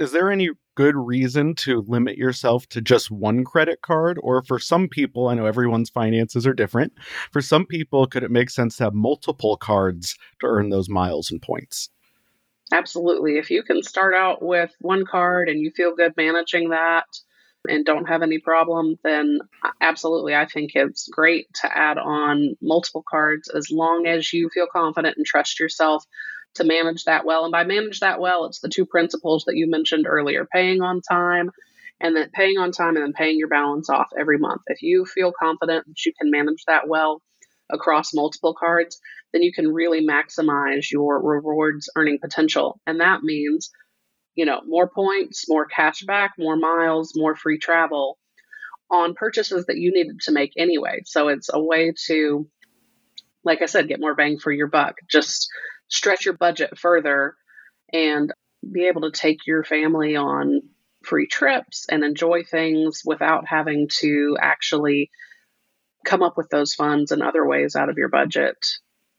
Is 0.00 0.12
there 0.12 0.32
any 0.32 0.48
good 0.76 0.96
reason 0.96 1.54
to 1.56 1.84
limit 1.86 2.16
yourself 2.16 2.66
to 2.68 2.80
just 2.80 3.10
one 3.10 3.44
credit 3.44 3.82
card? 3.82 4.18
Or 4.22 4.42
for 4.42 4.58
some 4.58 4.88
people, 4.88 5.28
I 5.28 5.34
know 5.34 5.44
everyone's 5.44 5.90
finances 5.90 6.46
are 6.46 6.54
different. 6.54 6.94
For 7.30 7.42
some 7.42 7.66
people, 7.66 8.06
could 8.06 8.22
it 8.22 8.30
make 8.30 8.48
sense 8.48 8.78
to 8.78 8.84
have 8.84 8.94
multiple 8.94 9.58
cards 9.58 10.16
to 10.40 10.46
earn 10.46 10.70
those 10.70 10.88
miles 10.88 11.30
and 11.30 11.42
points? 11.42 11.90
Absolutely. 12.72 13.36
If 13.36 13.50
you 13.50 13.62
can 13.62 13.82
start 13.82 14.14
out 14.14 14.42
with 14.42 14.70
one 14.80 15.04
card 15.04 15.50
and 15.50 15.60
you 15.60 15.70
feel 15.70 15.94
good 15.94 16.14
managing 16.16 16.70
that 16.70 17.04
and 17.68 17.84
don't 17.84 18.08
have 18.08 18.22
any 18.22 18.38
problem, 18.38 18.96
then 19.04 19.40
absolutely, 19.82 20.34
I 20.34 20.46
think 20.46 20.70
it's 20.74 21.08
great 21.08 21.46
to 21.60 21.76
add 21.76 21.98
on 21.98 22.56
multiple 22.62 23.04
cards 23.06 23.50
as 23.50 23.68
long 23.70 24.06
as 24.06 24.32
you 24.32 24.48
feel 24.48 24.66
confident 24.72 25.18
and 25.18 25.26
trust 25.26 25.60
yourself 25.60 26.06
to 26.54 26.64
manage 26.64 27.04
that 27.04 27.24
well. 27.24 27.44
And 27.44 27.52
by 27.52 27.64
manage 27.64 28.00
that 28.00 28.20
well, 28.20 28.46
it's 28.46 28.60
the 28.60 28.68
two 28.68 28.86
principles 28.86 29.44
that 29.46 29.56
you 29.56 29.70
mentioned 29.70 30.06
earlier 30.06 30.46
paying 30.52 30.82
on 30.82 31.00
time 31.00 31.50
and 32.00 32.16
then 32.16 32.30
paying 32.32 32.58
on 32.58 32.72
time 32.72 32.96
and 32.96 33.04
then 33.04 33.12
paying 33.12 33.38
your 33.38 33.48
balance 33.48 33.90
off 33.90 34.08
every 34.18 34.38
month. 34.38 34.62
If 34.66 34.82
you 34.82 35.04
feel 35.04 35.32
confident 35.38 35.86
that 35.86 36.06
you 36.06 36.12
can 36.18 36.30
manage 36.30 36.64
that 36.66 36.88
well 36.88 37.22
across 37.70 38.14
multiple 38.14 38.54
cards, 38.58 39.00
then 39.32 39.42
you 39.42 39.52
can 39.52 39.72
really 39.72 40.04
maximize 40.04 40.90
your 40.90 41.22
rewards 41.22 41.88
earning 41.96 42.18
potential. 42.20 42.80
And 42.86 43.00
that 43.00 43.22
means, 43.22 43.70
you 44.34 44.44
know, 44.44 44.60
more 44.66 44.88
points, 44.88 45.48
more 45.48 45.66
cash 45.66 46.02
back, 46.02 46.32
more 46.38 46.56
miles, 46.56 47.12
more 47.14 47.36
free 47.36 47.58
travel 47.58 48.18
on 48.90 49.14
purchases 49.14 49.66
that 49.66 49.76
you 49.76 49.92
needed 49.92 50.20
to 50.22 50.32
make 50.32 50.52
anyway. 50.56 51.02
So 51.04 51.28
it's 51.28 51.48
a 51.52 51.62
way 51.62 51.92
to, 52.06 52.48
like 53.44 53.62
I 53.62 53.66
said, 53.66 53.86
get 53.86 54.00
more 54.00 54.16
bang 54.16 54.38
for 54.38 54.50
your 54.50 54.66
buck. 54.66 54.96
Just 55.08 55.48
stretch 55.90 56.24
your 56.24 56.36
budget 56.36 56.78
further 56.78 57.34
and 57.92 58.32
be 58.70 58.86
able 58.86 59.02
to 59.02 59.10
take 59.10 59.46
your 59.46 59.64
family 59.64 60.16
on 60.16 60.62
free 61.02 61.26
trips 61.26 61.86
and 61.90 62.04
enjoy 62.04 62.42
things 62.44 63.02
without 63.04 63.46
having 63.46 63.88
to 63.88 64.36
actually 64.40 65.10
come 66.04 66.22
up 66.22 66.36
with 66.36 66.48
those 66.50 66.74
funds 66.74 67.12
in 67.12 67.22
other 67.22 67.46
ways 67.46 67.76
out 67.76 67.88
of 67.88 67.98
your 67.98 68.08
budget. 68.08 68.56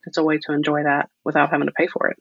It's 0.06 0.18
a 0.18 0.24
way 0.24 0.40
to 0.40 0.54
enjoy 0.54 0.84
that 0.84 1.10
without 1.24 1.52
having 1.52 1.68
to 1.68 1.74
pay 1.74 1.88
for 1.88 2.08
it. 2.08 2.18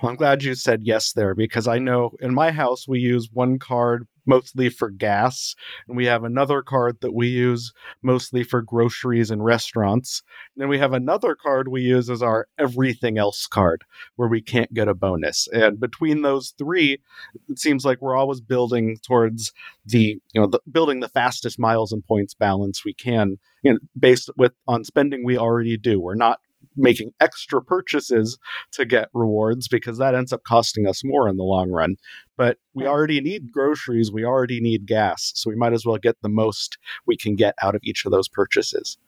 Well, 0.00 0.10
I'm 0.10 0.16
glad 0.16 0.42
you 0.42 0.54
said 0.54 0.80
yes 0.82 1.12
there 1.12 1.34
because 1.34 1.68
I 1.68 1.78
know 1.78 2.12
in 2.20 2.34
my 2.34 2.50
house 2.50 2.88
we 2.88 2.98
use 2.98 3.28
one 3.32 3.58
card 3.58 4.06
mostly 4.26 4.68
for 4.68 4.90
gas, 4.90 5.54
and 5.88 5.96
we 5.96 6.06
have 6.06 6.24
another 6.24 6.62
card 6.62 6.98
that 7.00 7.14
we 7.14 7.28
use 7.28 7.72
mostly 8.02 8.42
for 8.42 8.62
groceries 8.62 9.30
and 9.30 9.44
restaurants. 9.44 10.22
And 10.54 10.62
then 10.62 10.68
we 10.68 10.78
have 10.78 10.92
another 10.92 11.34
card 11.34 11.68
we 11.68 11.82
use 11.82 12.08
as 12.08 12.22
our 12.22 12.46
everything 12.58 13.18
else 13.18 13.46
card 13.46 13.84
where 14.16 14.28
we 14.28 14.40
can't 14.40 14.72
get 14.72 14.88
a 14.88 14.94
bonus. 14.94 15.48
And 15.52 15.80
between 15.80 16.22
those 16.22 16.54
three, 16.58 17.00
it 17.48 17.58
seems 17.58 17.84
like 17.84 18.00
we're 18.00 18.16
always 18.16 18.40
building 18.40 18.98
towards 19.02 19.52
the, 19.84 20.20
you 20.32 20.40
know, 20.40 20.46
the, 20.46 20.60
building 20.70 21.00
the 21.00 21.08
fastest 21.08 21.58
miles 21.58 21.92
and 21.92 22.04
points 22.04 22.34
balance 22.34 22.84
we 22.84 22.94
can, 22.94 23.38
you 23.62 23.72
know, 23.72 23.78
based 23.98 24.30
with 24.36 24.52
on 24.68 24.84
spending 24.84 25.24
we 25.24 25.36
already 25.36 25.76
do. 25.76 26.00
We're 26.00 26.14
not 26.14 26.40
making 26.76 27.12
extra 27.20 27.62
purchases 27.62 28.38
to 28.72 28.84
get 28.84 29.08
rewards 29.12 29.68
because 29.68 29.98
that 29.98 30.14
ends 30.14 30.32
up 30.32 30.42
costing 30.44 30.86
us 30.86 31.02
more 31.04 31.28
in 31.28 31.36
the 31.36 31.42
long 31.42 31.70
run. 31.70 31.96
But 32.36 32.58
we 32.74 32.86
already 32.86 33.20
need 33.20 33.52
groceries, 33.52 34.12
we 34.12 34.24
already 34.24 34.60
need 34.60 34.86
gas, 34.86 35.32
so 35.34 35.50
we 35.50 35.56
might 35.56 35.72
as 35.72 35.84
well 35.84 35.98
get 35.98 36.16
the 36.22 36.28
most 36.28 36.78
we 37.06 37.16
can 37.16 37.36
get 37.36 37.54
out 37.62 37.74
of 37.74 37.82
each 37.84 38.04
of 38.04 38.12
those 38.12 38.28
purchases. 38.28 38.98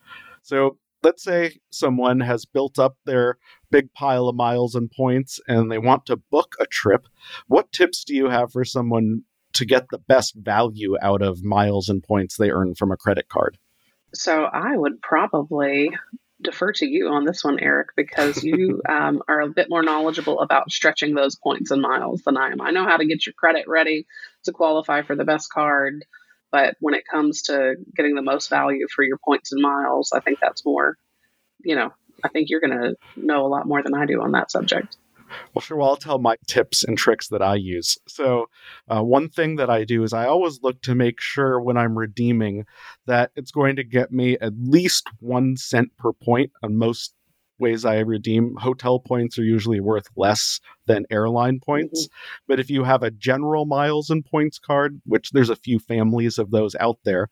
So 0.43 0.79
let's 1.03 1.23
say 1.23 1.59
someone 1.71 2.21
has 2.21 2.45
built 2.45 2.79
up 2.79 2.97
their 3.05 3.39
big 3.71 3.93
pile 3.93 4.29
of 4.29 4.37
miles 4.37 4.75
and 4.75 4.91
points 4.91 5.41
and 5.47 5.71
they 5.71 5.79
want 5.79 6.07
to 6.07 6.17
book 6.17 6.57
a 6.59 6.67
trip. 6.67 7.07
What 7.47 7.73
tips 7.73 8.05
do 8.05 8.15
you 8.15 8.29
have 8.29 8.53
for 8.53 8.65
someone 8.65 9.23
to 9.55 9.65
get 9.65 9.87
the 9.91 9.99
best 9.99 10.35
value 10.35 10.97
out 11.01 11.23
of 11.23 11.45
miles 11.45 11.89
and 11.89 12.03
points 12.03 12.37
they 12.37 12.51
earn 12.51 12.75
from 12.75 12.91
a 12.91 12.97
credit 12.97 13.29
card? 13.29 13.59
So 14.15 14.45
I 14.45 14.77
would 14.77 15.01
probably 15.03 15.91
defer 16.45 16.73
to 16.73 16.87
you 16.87 17.09
on 17.09 17.25
this 17.25 17.43
one, 17.43 17.59
Eric, 17.59 17.89
because 17.97 18.45
you 18.45 18.81
um, 18.89 19.23
are 19.29 19.41
a 19.41 19.49
bit 19.49 19.69
more 19.69 19.83
knowledgeable 19.83 20.41
about 20.41 20.71
stretching 20.71 21.15
those 21.15 21.35
points 21.35 21.71
and 21.71 21.83
miles 21.83 22.23
than 22.23 22.37
I 22.37 22.51
am. 22.51 22.61
I 22.61 22.71
know 22.71 22.85
how 22.85 22.97
to 22.97 23.07
get 23.07 23.27
your 23.27 23.33
credit 23.33 23.67
ready 23.67 24.07
to 24.45 24.53
qualify 24.53 25.03
for 25.03 25.17
the 25.17 25.25
best 25.25 25.53
card, 25.53 26.05
but 26.53 26.77
when 26.79 26.95
it 26.95 27.05
comes 27.11 27.43
to 27.43 27.75
getting 27.97 28.15
the 28.15 28.23
most 28.23 28.49
value 28.49 28.87
for 28.95 29.03
your 29.03 29.19
points 29.19 29.53
and 29.53 29.61
miles, 29.61 30.13
I 30.13 30.21
think 30.21 30.39
that's 30.41 30.65
more, 30.65 30.97
you 31.65 31.75
know, 31.75 31.93
I 32.23 32.29
think 32.29 32.49
you're 32.49 32.61
going 32.61 32.79
to 32.79 32.97
know 33.17 33.45
a 33.45 33.49
lot 33.49 33.67
more 33.67 33.83
than 33.83 33.95
I 33.95 34.07
do 34.07 34.23
on 34.23 34.33
that 34.33 34.53
subject. 34.53 34.97
Well, 35.53 35.63
sure. 35.63 35.77
Well, 35.77 35.89
I'll 35.89 35.97
tell 35.97 36.19
my 36.19 36.37
tips 36.47 36.85
and 36.85 36.97
tricks 36.99 37.29
that 37.29 37.43
I 37.43 37.55
use. 37.57 37.99
So, 38.07 38.47
uh, 38.89 39.03
one 39.03 39.29
thing 39.29 39.57
that 39.57 39.71
I 39.71 39.85
do 39.85 40.03
is 40.03 40.13
I 40.13 40.27
always 40.27 40.61
look 40.63 40.81
to 40.83 40.95
make 40.95 41.21
sure 41.21 41.61
when 41.61 41.77
I'm 41.77 41.97
redeeming 41.97 42.67
that 43.07 43.31
it's 43.37 43.51
going 43.51 43.77
to 43.77 43.85
get 43.85 44.13
me 44.13 44.37
at 44.41 44.53
least 44.59 45.09
one 45.21 45.57
cent 45.57 45.97
per 45.97 46.13
point 46.13 46.53
on 46.63 46.77
most 46.77 47.15
ways 47.59 47.85
I 47.85 48.01
redeem. 48.01 48.57
Hotel 48.57 48.99
points 48.99 49.39
are 49.39 49.45
usually 49.45 49.81
worth 49.81 50.09
less 50.17 50.61
than 50.87 51.07
airline 51.11 51.61
points. 51.61 52.07
Mm-hmm. 52.07 52.45
But 52.49 52.61
if 52.61 52.71
you 52.71 52.85
have 52.85 53.03
a 53.03 53.11
general 53.11 53.65
miles 53.65 54.11
and 54.11 54.25
points 54.25 54.59
card, 54.59 55.01
which 55.07 55.31
there's 55.31 55.51
a 55.51 55.57
few 55.57 55.79
families 55.79 56.39
of 56.39 56.51
those 56.51 56.75
out 56.77 56.99
there, 57.05 57.29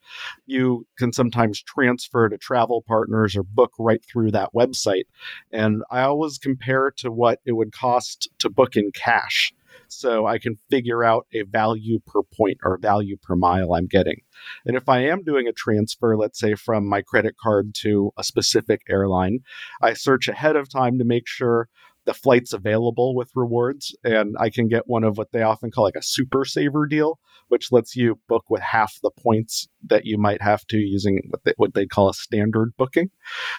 you 0.46 0.86
can 0.96 1.12
sometimes 1.12 1.62
transfer 1.62 2.28
to 2.28 2.38
travel 2.38 2.82
partners 2.82 3.36
or 3.36 3.42
book 3.42 3.72
right 3.78 4.04
through 4.04 4.30
that 4.32 4.50
website. 4.54 5.04
And 5.50 5.82
I 5.90 6.02
always 6.02 6.38
compare 6.38 6.90
to 6.98 7.10
what 7.10 7.40
it 7.44 7.52
would 7.52 7.72
cost 7.72 8.28
to 8.38 8.50
book 8.50 8.76
in 8.76 8.90
cash 8.92 9.52
so 9.88 10.26
I 10.26 10.38
can 10.38 10.58
figure 10.70 11.04
out 11.04 11.26
a 11.32 11.42
value 11.42 12.00
per 12.06 12.22
point 12.22 12.58
or 12.64 12.78
value 12.78 13.16
per 13.16 13.36
mile 13.36 13.74
I'm 13.74 13.86
getting. 13.86 14.20
And 14.64 14.76
if 14.76 14.88
I 14.88 15.04
am 15.04 15.22
doing 15.22 15.46
a 15.46 15.52
transfer, 15.52 16.16
let's 16.16 16.38
say 16.38 16.54
from 16.54 16.86
my 16.86 17.02
credit 17.02 17.34
card 17.40 17.74
to 17.82 18.12
a 18.16 18.24
specific 18.24 18.82
airline, 18.88 19.40
I 19.80 19.92
search 19.94 20.28
ahead 20.28 20.56
of 20.56 20.68
time 20.68 20.98
to 20.98 21.04
make 21.04 21.26
sure 21.26 21.68
the 22.04 22.14
flights 22.14 22.52
available 22.52 23.14
with 23.14 23.30
rewards 23.34 23.96
and 24.04 24.34
i 24.38 24.50
can 24.50 24.68
get 24.68 24.86
one 24.86 25.04
of 25.04 25.18
what 25.18 25.32
they 25.32 25.42
often 25.42 25.70
call 25.70 25.84
like 25.84 25.96
a 25.96 26.02
super 26.02 26.44
saver 26.44 26.86
deal 26.86 27.18
which 27.52 27.70
lets 27.70 27.94
you 27.94 28.18
book 28.28 28.44
with 28.48 28.62
half 28.62 28.98
the 29.02 29.10
points 29.10 29.68
that 29.84 30.06
you 30.06 30.16
might 30.16 30.40
have 30.40 30.64
to 30.66 30.78
using 30.78 31.20
what 31.28 31.44
they, 31.44 31.52
what 31.58 31.74
they 31.74 31.86
call 31.86 32.08
a 32.08 32.14
standard 32.14 32.72
booking. 32.78 33.10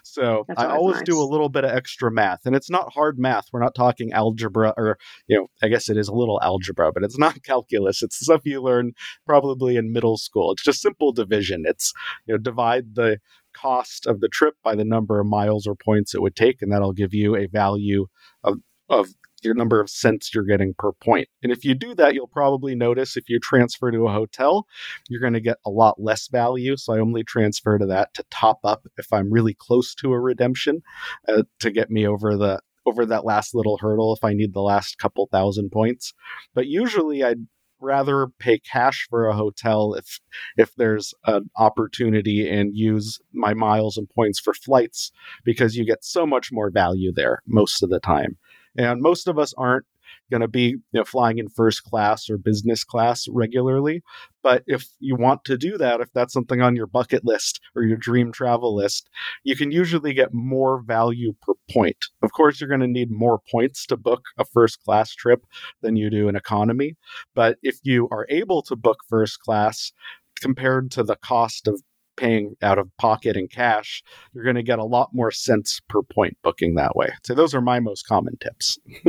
So 0.03 0.45
i 0.57 0.65
always 0.65 0.95
nice. 0.97 1.05
do 1.05 1.21
a 1.21 1.29
little 1.29 1.47
bit 1.47 1.63
of 1.63 1.69
extra 1.69 2.11
math 2.11 2.39
and 2.45 2.55
it's 2.55 2.71
not 2.71 2.91
hard 2.91 3.19
math. 3.19 3.45
We're 3.53 3.61
not 3.61 3.75
talking 3.75 4.11
algebra 4.11 4.73
or 4.77 4.97
you 5.27 5.37
know 5.37 5.47
i 5.61 5.67
guess 5.67 5.89
it 5.89 5.97
is 5.97 6.07
a 6.07 6.13
little 6.13 6.41
algebra 6.41 6.91
but 6.91 7.03
it's 7.03 7.19
not 7.19 7.43
calculus. 7.43 8.01
It's 8.01 8.17
stuff 8.17 8.41
you 8.45 8.63
learn 8.63 8.93
probably 9.27 9.75
in 9.75 9.93
middle 9.93 10.17
school. 10.17 10.51
It's 10.51 10.63
just 10.63 10.81
simple 10.81 11.11
division. 11.11 11.63
It's 11.67 11.93
you 12.25 12.33
know 12.33 12.39
divide 12.39 12.95
the 12.95 13.19
cost 13.53 14.05
of 14.05 14.19
the 14.19 14.27
trip 14.27 14.55
by 14.63 14.75
the 14.75 14.85
number 14.85 15.19
of 15.19 15.27
miles 15.27 15.67
or 15.67 15.75
points 15.75 16.13
it 16.13 16.21
would 16.21 16.35
take, 16.35 16.61
and 16.61 16.71
that'll 16.71 16.93
give 16.93 17.13
you 17.13 17.35
a 17.35 17.47
value 17.47 18.07
of, 18.43 18.57
of 18.89 19.09
your 19.43 19.53
number 19.53 19.79
of 19.79 19.89
cents 19.89 20.33
you're 20.33 20.43
getting 20.43 20.73
per 20.77 20.91
point. 20.91 21.27
And 21.41 21.51
if 21.51 21.65
you 21.65 21.75
do 21.75 21.93
that, 21.95 22.13
you'll 22.13 22.27
probably 22.27 22.75
notice 22.75 23.17
if 23.17 23.29
you 23.29 23.39
transfer 23.39 23.91
to 23.91 24.07
a 24.07 24.13
hotel, 24.13 24.67
you're 25.09 25.21
going 25.21 25.33
to 25.33 25.41
get 25.41 25.57
a 25.65 25.69
lot 25.69 26.01
less 26.01 26.27
value. 26.27 26.77
So 26.77 26.93
I 26.93 26.99
only 26.99 27.23
transfer 27.23 27.77
to 27.77 27.85
that 27.87 28.13
to 28.15 28.23
top 28.31 28.59
up 28.63 28.87
if 28.97 29.11
I'm 29.11 29.31
really 29.31 29.53
close 29.53 29.93
to 29.95 30.13
a 30.13 30.19
redemption 30.19 30.81
uh, 31.27 31.43
to 31.59 31.71
get 31.71 31.89
me 31.89 32.07
over 32.07 32.37
the 32.37 32.59
over 32.85 33.05
that 33.05 33.23
last 33.23 33.55
little 33.55 33.77
hurdle 33.77 34.13
if 34.13 34.25
I 34.25 34.33
need 34.33 34.53
the 34.53 34.61
last 34.61 34.97
couple 34.97 35.27
thousand 35.31 35.71
points. 35.71 36.13
But 36.53 36.67
usually 36.67 37.23
I'd 37.23 37.47
rather 37.83 38.27
pay 38.39 38.59
cash 38.59 39.07
for 39.09 39.27
a 39.27 39.35
hotel 39.35 39.93
if 39.93 40.19
if 40.57 40.73
there's 40.75 41.13
an 41.25 41.49
opportunity 41.57 42.49
and 42.49 42.75
use 42.75 43.19
my 43.33 43.53
miles 43.53 43.97
and 43.97 44.09
points 44.09 44.39
for 44.39 44.53
flights 44.53 45.11
because 45.43 45.75
you 45.75 45.85
get 45.85 46.03
so 46.03 46.25
much 46.25 46.51
more 46.51 46.71
value 46.71 47.11
there 47.11 47.41
most 47.45 47.83
of 47.83 47.89
the 47.89 47.99
time. 47.99 48.37
And 48.75 49.01
most 49.01 49.27
of 49.27 49.37
us 49.37 49.53
aren't 49.57 49.85
going 50.31 50.41
to 50.41 50.47
be 50.47 50.61
you 50.61 50.79
know, 50.93 51.03
flying 51.03 51.37
in 51.37 51.49
first 51.49 51.83
class 51.83 52.29
or 52.29 52.37
business 52.37 52.83
class 52.83 53.25
regularly. 53.29 54.01
But 54.41 54.63
if 54.67 54.85
you 54.99 55.15
want 55.15 55.45
to 55.45 55.57
do 55.57 55.77
that, 55.77 56.01
if 56.01 56.11
that's 56.13 56.33
something 56.33 56.61
on 56.61 56.75
your 56.75 56.87
bucket 56.87 57.23
list 57.23 57.61
or 57.75 57.83
your 57.83 57.97
dream 57.97 58.31
travel 58.31 58.75
list, 58.75 59.09
you 59.43 59.55
can 59.55 59.71
usually 59.71 60.13
get 60.13 60.33
more 60.33 60.81
value 60.81 61.33
per 61.41 61.53
point. 61.71 62.05
Of 62.21 62.33
course, 62.33 62.59
you're 62.59 62.69
going 62.69 62.81
to 62.81 62.87
need 62.87 63.11
more 63.11 63.39
points 63.51 63.85
to 63.87 63.97
book 63.97 64.23
a 64.37 64.45
first 64.45 64.83
class 64.83 65.13
trip 65.13 65.45
than 65.81 65.95
you 65.95 66.09
do 66.09 66.27
an 66.27 66.35
economy. 66.35 66.95
But 67.35 67.57
if 67.63 67.77
you 67.83 68.09
are 68.11 68.27
able 68.29 68.61
to 68.63 68.75
book 68.75 68.97
first 69.09 69.39
class, 69.39 69.93
compared 70.41 70.91
to 70.91 71.03
the 71.03 71.15
cost 71.15 71.67
of 71.67 71.81
paying 72.15 72.55
out 72.61 72.77
of 72.77 72.95
pocket 72.97 73.35
in 73.35 73.47
cash, 73.47 74.03
you're 74.33 74.43
going 74.43 74.55
to 74.55 74.63
get 74.63 74.79
a 74.79 74.83
lot 74.83 75.09
more 75.13 75.31
cents 75.31 75.81
per 75.89 76.01
point 76.01 76.37
booking 76.43 76.75
that 76.75 76.95
way. 76.95 77.11
So 77.23 77.33
those 77.33 77.53
are 77.53 77.61
my 77.61 77.79
most 77.79 78.07
common 78.07 78.37
tips. 78.37 78.77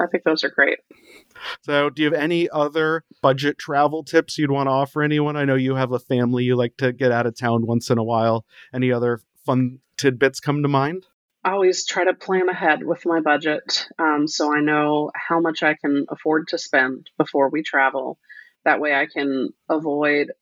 I 0.00 0.06
think 0.10 0.24
those 0.24 0.44
are 0.44 0.50
great. 0.50 0.78
So, 1.62 1.90
do 1.90 2.02
you 2.02 2.10
have 2.10 2.20
any 2.20 2.48
other 2.50 3.04
budget 3.20 3.58
travel 3.58 4.04
tips 4.04 4.38
you'd 4.38 4.50
want 4.50 4.68
to 4.68 4.72
offer 4.72 5.02
anyone? 5.02 5.36
I 5.36 5.44
know 5.44 5.56
you 5.56 5.74
have 5.74 5.92
a 5.92 5.98
family, 5.98 6.44
you 6.44 6.56
like 6.56 6.76
to 6.78 6.92
get 6.92 7.12
out 7.12 7.26
of 7.26 7.36
town 7.36 7.66
once 7.66 7.90
in 7.90 7.98
a 7.98 8.04
while. 8.04 8.44
Any 8.72 8.92
other 8.92 9.20
fun 9.44 9.80
tidbits 9.96 10.40
come 10.40 10.62
to 10.62 10.68
mind? 10.68 11.06
I 11.44 11.52
always 11.52 11.84
try 11.84 12.04
to 12.04 12.14
plan 12.14 12.48
ahead 12.48 12.82
with 12.82 13.04
my 13.04 13.20
budget 13.20 13.86
um, 13.98 14.26
so 14.26 14.54
I 14.54 14.60
know 14.60 15.10
how 15.14 15.40
much 15.40 15.62
I 15.62 15.74
can 15.74 16.06
afford 16.08 16.48
to 16.48 16.58
spend 16.58 17.10
before 17.18 17.50
we 17.50 17.62
travel. 17.62 18.18
That 18.64 18.80
way, 18.80 18.94
I 18.94 19.06
can 19.06 19.50
avoid 19.68 20.32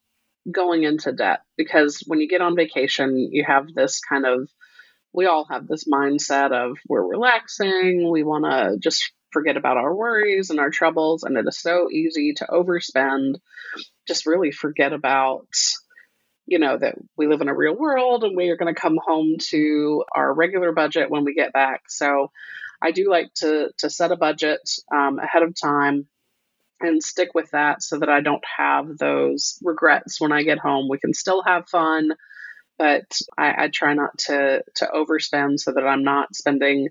going 0.51 0.85
into 0.85 1.13
debt 1.13 1.41
because 1.57 2.03
when 2.07 2.21
you 2.21 2.29
get 2.29 2.41
on 2.41 2.57
vacation, 2.57 3.17
you 3.17 3.45
have 3.47 3.73
this 3.75 4.01
kind 4.01 4.27
of 4.27 4.49
we 5.15 5.27
all 5.27 5.47
have 5.51 5.69
this 5.69 5.85
mindset 5.85 6.53
of 6.53 6.79
we're 6.89 7.07
relaxing, 7.07 8.11
we 8.11 8.23
want 8.23 8.45
to 8.45 8.79
just 8.79 9.13
forget 9.31 9.57
about 9.57 9.77
our 9.77 9.95
worries 9.95 10.51
and 10.51 10.59
our 10.59 10.71
troubles, 10.71 11.23
and 11.23 11.37
it 11.37 11.45
is 11.47 11.59
so 11.59 11.89
easy 11.91 12.33
to 12.35 12.47
overspend, 12.47 13.35
just 14.09 14.27
really 14.27 14.53
forget 14.53 14.93
about 14.93 15.47
you 16.47 16.59
know 16.59 16.77
that 16.77 16.97
we 17.17 17.29
live 17.29 17.41
in 17.41 17.49
a 17.49 17.55
real 17.55 17.77
world 17.77 18.25
and 18.25 18.37
we 18.37 18.49
are 18.49 18.57
going 18.57 18.75
to 18.75 18.81
come 18.81 18.99
home 19.05 19.37
to 19.39 20.03
our 20.15 20.35
regular 20.35 20.73
budget 20.73 21.11
when 21.11 21.25
we 21.25 21.35
get 21.35 21.53
back. 21.53 21.83
So 21.89 22.31
i 22.85 22.91
do 22.91 23.09
like 23.09 23.33
to 23.37 23.71
to 23.79 23.89
set 23.89 24.11
a 24.11 24.17
budget 24.17 24.61
um, 24.93 25.19
ahead 25.21 25.45
of 25.45 25.55
time 25.55 26.09
and 26.83 27.03
stick 27.03 27.31
with 27.35 27.51
that 27.53 27.83
so 27.83 27.99
that 27.99 28.09
I 28.09 28.21
don't 28.21 28.45
have 28.59 28.99
those 28.99 29.59
regrets 29.63 30.21
when 30.21 30.33
I 30.33 30.43
get 30.43 30.59
home. 30.59 30.89
We 30.89 30.99
can 30.99 31.15
still 31.15 31.43
have 31.43 31.69
fun, 31.69 32.11
but 32.79 33.05
I, 33.37 33.65
I 33.65 33.69
try 33.69 33.95
not 33.95 34.19
to 34.27 34.63
to 34.77 34.89
overspend 34.95 35.61
so 35.61 35.73
that 35.73 35.87
I'm 35.87 36.05
not 36.05 36.35
spending 36.35 36.89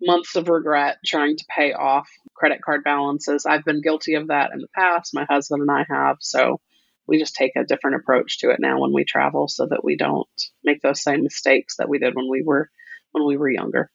months 0.00 0.36
of 0.36 0.48
regret 0.48 0.98
trying 1.04 1.36
to 1.36 1.44
pay 1.48 1.72
off 1.72 2.08
credit 2.34 2.60
card 2.62 2.84
balances. 2.84 3.46
I've 3.46 3.64
been 3.64 3.80
guilty 3.82 4.14
of 4.14 4.28
that 4.28 4.50
in 4.52 4.60
the 4.60 4.68
past. 4.74 5.14
My 5.14 5.24
husband 5.28 5.62
and 5.62 5.70
I 5.70 5.86
have. 5.88 6.16
So 6.20 6.60
we 7.06 7.18
just 7.18 7.34
take 7.34 7.52
a 7.56 7.64
different 7.64 7.96
approach 7.96 8.38
to 8.40 8.50
it 8.50 8.60
now 8.60 8.80
when 8.80 8.92
we 8.92 9.04
travel 9.04 9.48
so 9.48 9.66
that 9.66 9.84
we 9.84 9.96
don't 9.96 10.28
make 10.62 10.82
those 10.82 11.02
same 11.02 11.22
mistakes 11.22 11.76
that 11.76 11.88
we 11.88 11.98
did 11.98 12.14
when 12.14 12.28
we 12.30 12.42
were 12.42 12.70
when 13.12 13.26
we 13.26 13.36
were 13.36 13.50
younger. 13.50 13.90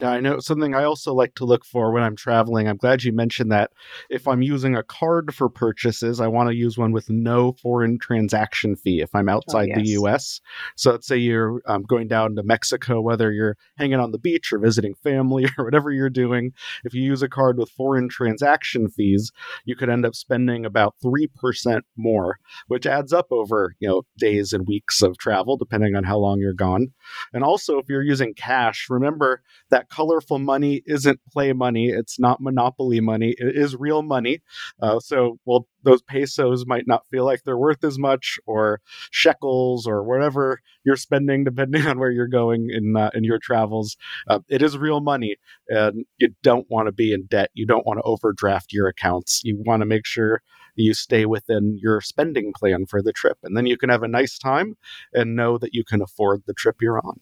Yeah, 0.00 0.10
I 0.10 0.18
know 0.18 0.40
something 0.40 0.74
I 0.74 0.82
also 0.82 1.14
like 1.14 1.36
to 1.36 1.44
look 1.44 1.64
for 1.64 1.92
when 1.92 2.02
I'm 2.02 2.16
traveling. 2.16 2.66
I'm 2.66 2.76
glad 2.76 3.04
you 3.04 3.12
mentioned 3.12 3.52
that. 3.52 3.70
If 4.10 4.26
I'm 4.26 4.42
using 4.42 4.74
a 4.74 4.82
card 4.82 5.32
for 5.32 5.48
purchases, 5.48 6.20
I 6.20 6.26
want 6.26 6.48
to 6.48 6.56
use 6.56 6.76
one 6.76 6.90
with 6.90 7.08
no 7.10 7.52
foreign 7.52 8.00
transaction 8.00 8.74
fee 8.74 9.02
if 9.02 9.14
I'm 9.14 9.28
oh, 9.28 9.34
outside 9.34 9.68
oh, 9.72 9.78
yes. 9.78 9.78
the 9.78 9.92
US. 10.02 10.40
So 10.74 10.90
let's 10.90 11.06
say 11.06 11.16
you're 11.16 11.62
um, 11.66 11.84
going 11.84 12.08
down 12.08 12.34
to 12.34 12.42
Mexico, 12.42 13.00
whether 13.00 13.30
you're 13.30 13.56
hanging 13.78 14.00
on 14.00 14.10
the 14.10 14.18
beach 14.18 14.52
or 14.52 14.58
visiting 14.58 14.96
family 14.96 15.46
or 15.58 15.64
whatever 15.64 15.92
you're 15.92 16.10
doing. 16.10 16.52
If 16.84 16.92
you 16.92 17.02
use 17.02 17.22
a 17.22 17.28
card 17.28 17.56
with 17.56 17.70
foreign 17.70 18.08
transaction 18.08 18.88
fees, 18.88 19.30
you 19.64 19.76
could 19.76 19.90
end 19.90 20.04
up 20.04 20.16
spending 20.16 20.66
about 20.66 20.96
3% 21.04 21.80
more, 21.96 22.38
which 22.66 22.84
adds 22.84 23.12
up 23.12 23.28
over, 23.30 23.76
you 23.78 23.88
know, 23.88 24.02
days 24.18 24.52
and 24.52 24.66
weeks 24.66 25.02
of 25.02 25.18
travel, 25.18 25.56
depending 25.56 25.94
on 25.94 26.02
how 26.02 26.18
long 26.18 26.40
you're 26.40 26.52
gone. 26.52 26.88
And 27.32 27.44
also, 27.44 27.78
if 27.78 27.88
you're 27.88 28.02
using 28.02 28.34
cash, 28.34 28.86
remember 28.90 29.40
that 29.70 29.83
that 29.84 29.94
colorful 29.94 30.38
money 30.38 30.82
isn't 30.86 31.20
play 31.32 31.52
money. 31.52 31.88
It's 31.88 32.18
not 32.18 32.40
monopoly 32.40 33.00
money. 33.00 33.34
It 33.38 33.56
is 33.56 33.76
real 33.76 34.02
money. 34.02 34.42
Uh, 34.80 35.00
so, 35.00 35.38
well, 35.44 35.66
those 35.82 36.02
pesos 36.02 36.64
might 36.66 36.86
not 36.86 37.06
feel 37.10 37.24
like 37.24 37.42
they're 37.44 37.58
worth 37.58 37.84
as 37.84 37.98
much, 37.98 38.38
or 38.46 38.80
shekels, 39.10 39.86
or 39.86 40.02
whatever 40.02 40.60
you're 40.84 40.96
spending, 40.96 41.44
depending 41.44 41.86
on 41.86 41.98
where 41.98 42.10
you're 42.10 42.26
going 42.28 42.70
in 42.70 42.96
uh, 42.96 43.10
in 43.14 43.24
your 43.24 43.38
travels. 43.38 43.96
Uh, 44.28 44.40
it 44.48 44.62
is 44.62 44.78
real 44.78 45.00
money, 45.00 45.36
and 45.68 46.04
you 46.18 46.28
don't 46.42 46.66
want 46.70 46.86
to 46.86 46.92
be 46.92 47.12
in 47.12 47.26
debt. 47.26 47.50
You 47.54 47.66
don't 47.66 47.86
want 47.86 47.98
to 47.98 48.04
overdraft 48.04 48.72
your 48.72 48.88
accounts. 48.88 49.42
You 49.44 49.62
want 49.64 49.80
to 49.80 49.86
make 49.86 50.06
sure 50.06 50.42
you 50.76 50.94
stay 50.94 51.24
within 51.26 51.78
your 51.80 52.00
spending 52.00 52.52
plan 52.52 52.86
for 52.86 53.02
the 53.02 53.12
trip, 53.12 53.38
and 53.42 53.56
then 53.56 53.66
you 53.66 53.76
can 53.76 53.90
have 53.90 54.02
a 54.02 54.08
nice 54.08 54.38
time 54.38 54.76
and 55.12 55.36
know 55.36 55.58
that 55.58 55.74
you 55.74 55.84
can 55.84 56.02
afford 56.02 56.42
the 56.46 56.54
trip 56.54 56.76
you're 56.80 56.98
on. 56.98 57.20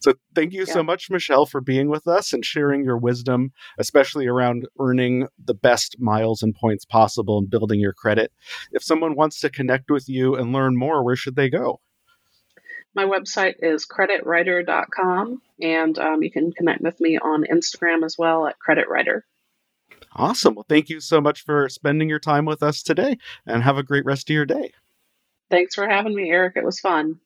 So 0.00 0.14
thank 0.34 0.52
you 0.52 0.64
yeah. 0.66 0.72
so 0.72 0.82
much, 0.82 1.10
Michelle, 1.10 1.46
for 1.46 1.60
being 1.60 1.88
with 1.88 2.06
us 2.06 2.32
and 2.32 2.44
sharing 2.44 2.84
your 2.84 2.98
wisdom, 2.98 3.52
especially 3.78 4.26
around 4.26 4.66
earning 4.80 5.28
the 5.42 5.54
best 5.54 5.96
miles 5.98 6.42
and 6.42 6.54
points 6.54 6.84
possible 6.84 7.38
and 7.38 7.50
building 7.50 7.80
your 7.80 7.92
credit. 7.92 8.32
If 8.72 8.82
someone 8.82 9.16
wants 9.16 9.40
to 9.40 9.50
connect 9.50 9.90
with 9.90 10.08
you 10.08 10.34
and 10.34 10.52
learn 10.52 10.76
more, 10.76 11.04
where 11.04 11.16
should 11.16 11.36
they 11.36 11.50
go? 11.50 11.80
My 12.94 13.04
website 13.04 13.54
is 13.60 13.86
creditwriter.com, 13.86 15.40
and 15.62 15.98
um, 15.98 16.22
you 16.22 16.30
can 16.30 16.52
connect 16.52 16.82
with 16.82 17.00
me 17.00 17.18
on 17.18 17.44
Instagram 17.44 18.04
as 18.04 18.16
well 18.18 18.46
at 18.46 18.56
creditwriter. 18.58 19.22
Awesome. 20.14 20.54
Well, 20.54 20.66
thank 20.68 20.90
you 20.90 21.00
so 21.00 21.20
much 21.20 21.42
for 21.42 21.70
spending 21.70 22.10
your 22.10 22.18
time 22.18 22.44
with 22.44 22.62
us 22.62 22.82
today, 22.82 23.16
and 23.46 23.62
have 23.62 23.78
a 23.78 23.82
great 23.82 24.04
rest 24.04 24.28
of 24.28 24.34
your 24.34 24.44
day. 24.44 24.72
Thanks 25.50 25.74
for 25.74 25.88
having 25.88 26.14
me, 26.14 26.30
Eric. 26.30 26.56
It 26.56 26.64
was 26.64 26.80
fun. 26.80 27.18